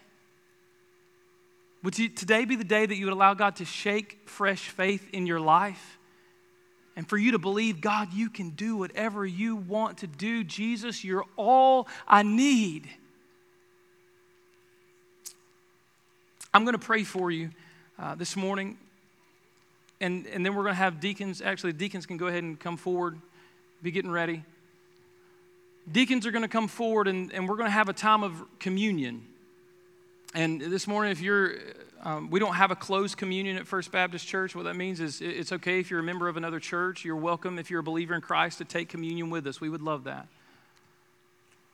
Would 1.83 1.99
you, 1.99 2.09
today 2.11 2.45
be 2.45 2.55
the 2.55 2.65
day 2.65 2.87
that 2.87 2.95
you 2.95 3.07
would 3.07 3.15
allow 3.15 3.35
God 3.35 3.57
to 3.57 3.65
shake 3.65 4.19
fresh 4.27 4.69
faith 4.69 5.09
in 5.13 5.27
your 5.27 5.41
life? 5.41 5.99
And 6.95 7.09
for 7.09 7.17
you 7.17 7.33
to 7.33 7.39
believe, 7.39 7.81
God, 7.81 8.13
you 8.13 8.29
can 8.29 8.51
do 8.51 8.77
whatever 8.77 9.25
you 9.25 9.57
want 9.57 9.99
to 9.99 10.07
do. 10.07 10.45
Jesus, 10.45 11.03
you're 11.03 11.25
all 11.37 11.89
I 12.07 12.23
need. 12.23 12.89
I'm 16.53 16.65
going 16.65 16.77
to 16.77 16.85
pray 16.85 17.05
for 17.05 17.31
you 17.31 17.51
uh, 17.97 18.17
this 18.17 18.37
morning. 18.37 18.77
And, 20.01 20.27
and 20.27 20.45
then 20.45 20.57
we're 20.57 20.65
going 20.65 20.75
to 20.75 20.81
have 20.81 20.99
deacons. 20.99 21.41
Actually, 21.41 21.75
deacons 21.75 22.07
can 22.07 22.17
go 22.17 22.27
ahead 22.27 22.43
and 22.43 22.59
come 22.59 22.77
forward, 22.77 23.21
be 23.83 23.93
getting 23.93 24.11
ready. 24.11 24.43
Deacons 25.91 26.27
are 26.27 26.33
going 26.33 26.43
to 26.43 26.49
come 26.49 26.67
forward, 26.67 27.07
and, 27.07 27.33
and 27.33 27.49
we're 27.49 27.57
going 27.57 27.69
to 27.69 27.73
have 27.73 27.89
a 27.89 27.93
time 27.93 28.25
of 28.25 28.43
communion. 28.59 29.23
And 30.35 30.61
this 30.61 30.89
morning, 30.89 31.13
if 31.13 31.21
you're, 31.21 31.55
um, 32.03 32.31
we 32.31 32.41
don't 32.41 32.55
have 32.55 32.73
a 32.73 32.77
closed 32.77 33.17
communion 33.17 33.57
at 33.57 33.67
First 33.67 33.93
Baptist 33.93 34.27
Church. 34.27 34.55
What 34.57 34.65
that 34.65 34.75
means 34.75 34.99
is 34.99 35.21
it's 35.21 35.53
okay 35.53 35.79
if 35.79 35.89
you're 35.89 36.01
a 36.01 36.05
member 36.05 36.29
of 36.29 36.37
another 36.37 36.59
church. 36.59 37.05
You're 37.05 37.17
welcome 37.17 37.61
if 37.61 37.71
you're 37.71 37.81
a 37.81 37.85
believer 37.85 38.15
in 38.15 38.23
Christ 38.23 38.59
to 38.59 38.65
take 38.65 38.89
communion 38.89 39.31
with 39.31 39.47
us. 39.47 39.61
We 39.61 39.69
would 39.69 39.83
love 39.83 40.05
that. 40.05 40.27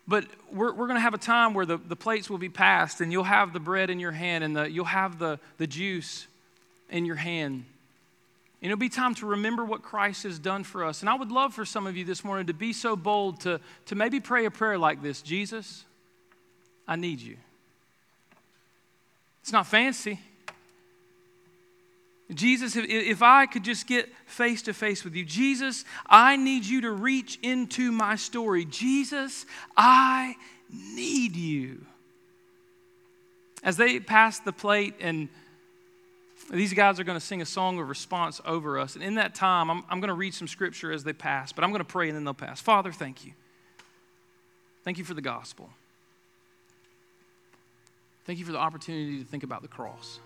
But 0.08 0.26
we're, 0.52 0.72
we're 0.72 0.86
going 0.86 0.96
to 0.96 1.00
have 1.00 1.14
a 1.14 1.18
time 1.18 1.52
where 1.54 1.66
the, 1.66 1.78
the 1.78 1.96
plates 1.96 2.30
will 2.30 2.38
be 2.38 2.48
passed, 2.48 3.00
and 3.00 3.10
you'll 3.10 3.24
have 3.24 3.52
the 3.52 3.60
bread 3.60 3.90
in 3.90 3.98
your 3.98 4.12
hand, 4.12 4.44
and 4.44 4.56
the, 4.56 4.70
you'll 4.70 4.84
have 4.84 5.18
the, 5.18 5.40
the 5.58 5.66
juice 5.66 6.26
in 6.90 7.04
your 7.04 7.16
hand. 7.16 7.64
And 8.62 8.72
it'll 8.72 8.80
be 8.80 8.88
time 8.88 9.14
to 9.16 9.26
remember 9.26 9.64
what 9.64 9.82
Christ 9.82 10.22
has 10.22 10.38
done 10.38 10.64
for 10.64 10.84
us. 10.84 11.00
And 11.00 11.10
I 11.10 11.14
would 11.14 11.30
love 11.30 11.54
for 11.54 11.64
some 11.64 11.86
of 11.86 11.96
you 11.96 12.04
this 12.04 12.24
morning 12.24 12.46
to 12.46 12.54
be 12.54 12.72
so 12.72 12.96
bold 12.96 13.40
to, 13.40 13.60
to 13.86 13.94
maybe 13.94 14.20
pray 14.20 14.44
a 14.46 14.50
prayer 14.50 14.78
like 14.78 15.02
this 15.02 15.22
Jesus, 15.22 15.84
I 16.88 16.96
need 16.96 17.20
you. 17.20 17.36
It's 19.42 19.52
not 19.52 19.66
fancy. 19.66 20.20
Jesus, 22.34 22.74
if, 22.74 22.84
if 22.88 23.22
I 23.22 23.46
could 23.46 23.62
just 23.62 23.86
get 23.86 24.08
face 24.26 24.62
to 24.62 24.74
face 24.74 25.04
with 25.04 25.14
you, 25.14 25.24
Jesus, 25.24 25.84
I 26.06 26.36
need 26.36 26.64
you 26.64 26.80
to 26.82 26.90
reach 26.90 27.38
into 27.42 27.92
my 27.92 28.16
story. 28.16 28.64
Jesus, 28.64 29.46
I 29.76 30.34
need 30.72 31.36
you. 31.36 31.86
As 33.62 33.76
they 33.76 34.00
pass 34.00 34.40
the 34.40 34.52
plate, 34.52 34.94
and 35.00 35.28
these 36.50 36.72
guys 36.72 36.98
are 36.98 37.04
going 37.04 37.18
to 37.18 37.24
sing 37.24 37.42
a 37.42 37.46
song 37.46 37.78
of 37.78 37.88
response 37.88 38.40
over 38.44 38.78
us. 38.78 38.96
And 38.96 39.04
in 39.04 39.14
that 39.16 39.34
time, 39.34 39.70
I'm, 39.70 39.84
I'm 39.88 40.00
going 40.00 40.08
to 40.08 40.14
read 40.14 40.34
some 40.34 40.48
scripture 40.48 40.92
as 40.92 41.04
they 41.04 41.12
pass, 41.12 41.52
but 41.52 41.62
I'm 41.64 41.70
going 41.70 41.80
to 41.80 41.84
pray 41.84 42.08
and 42.08 42.16
then 42.16 42.24
they'll 42.24 42.34
pass. 42.34 42.60
Father, 42.60 42.92
thank 42.92 43.24
you. 43.24 43.32
Thank 44.84 44.98
you 44.98 45.04
for 45.04 45.14
the 45.14 45.22
gospel. 45.22 45.70
Thank 48.24 48.40
you 48.40 48.44
for 48.44 48.52
the 48.52 48.58
opportunity 48.58 49.18
to 49.18 49.24
think 49.24 49.44
about 49.44 49.62
the 49.62 49.68
cross. 49.68 50.18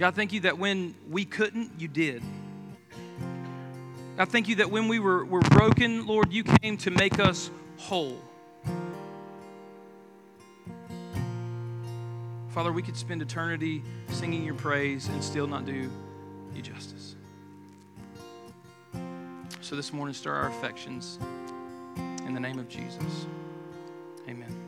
God, 0.00 0.14
thank 0.14 0.32
you 0.32 0.40
that 0.40 0.58
when 0.58 0.94
we 1.10 1.26
couldn't, 1.26 1.78
you 1.78 1.86
did. 1.86 2.22
God, 4.16 4.30
thank 4.30 4.48
you 4.48 4.54
that 4.54 4.70
when 4.70 4.88
we 4.88 4.98
were, 4.98 5.26
were 5.26 5.42
broken, 5.42 6.06
Lord, 6.06 6.32
you 6.32 6.42
came 6.42 6.78
to 6.78 6.90
make 6.90 7.20
us 7.20 7.50
whole. 7.76 8.18
Father, 12.48 12.72
we 12.72 12.80
could 12.80 12.96
spend 12.96 13.20
eternity 13.20 13.82
singing 14.08 14.42
your 14.42 14.54
praise 14.54 15.06
and 15.06 15.22
still 15.22 15.46
not 15.46 15.66
do 15.66 15.90
you 16.54 16.62
justice. 16.62 17.14
So 19.60 19.76
this 19.76 19.92
morning, 19.92 20.14
stir 20.14 20.32
our 20.32 20.48
affections 20.48 21.18
in 22.24 22.32
the 22.32 22.40
name 22.40 22.58
of 22.58 22.70
Jesus. 22.70 23.26
Amen. 24.26 24.59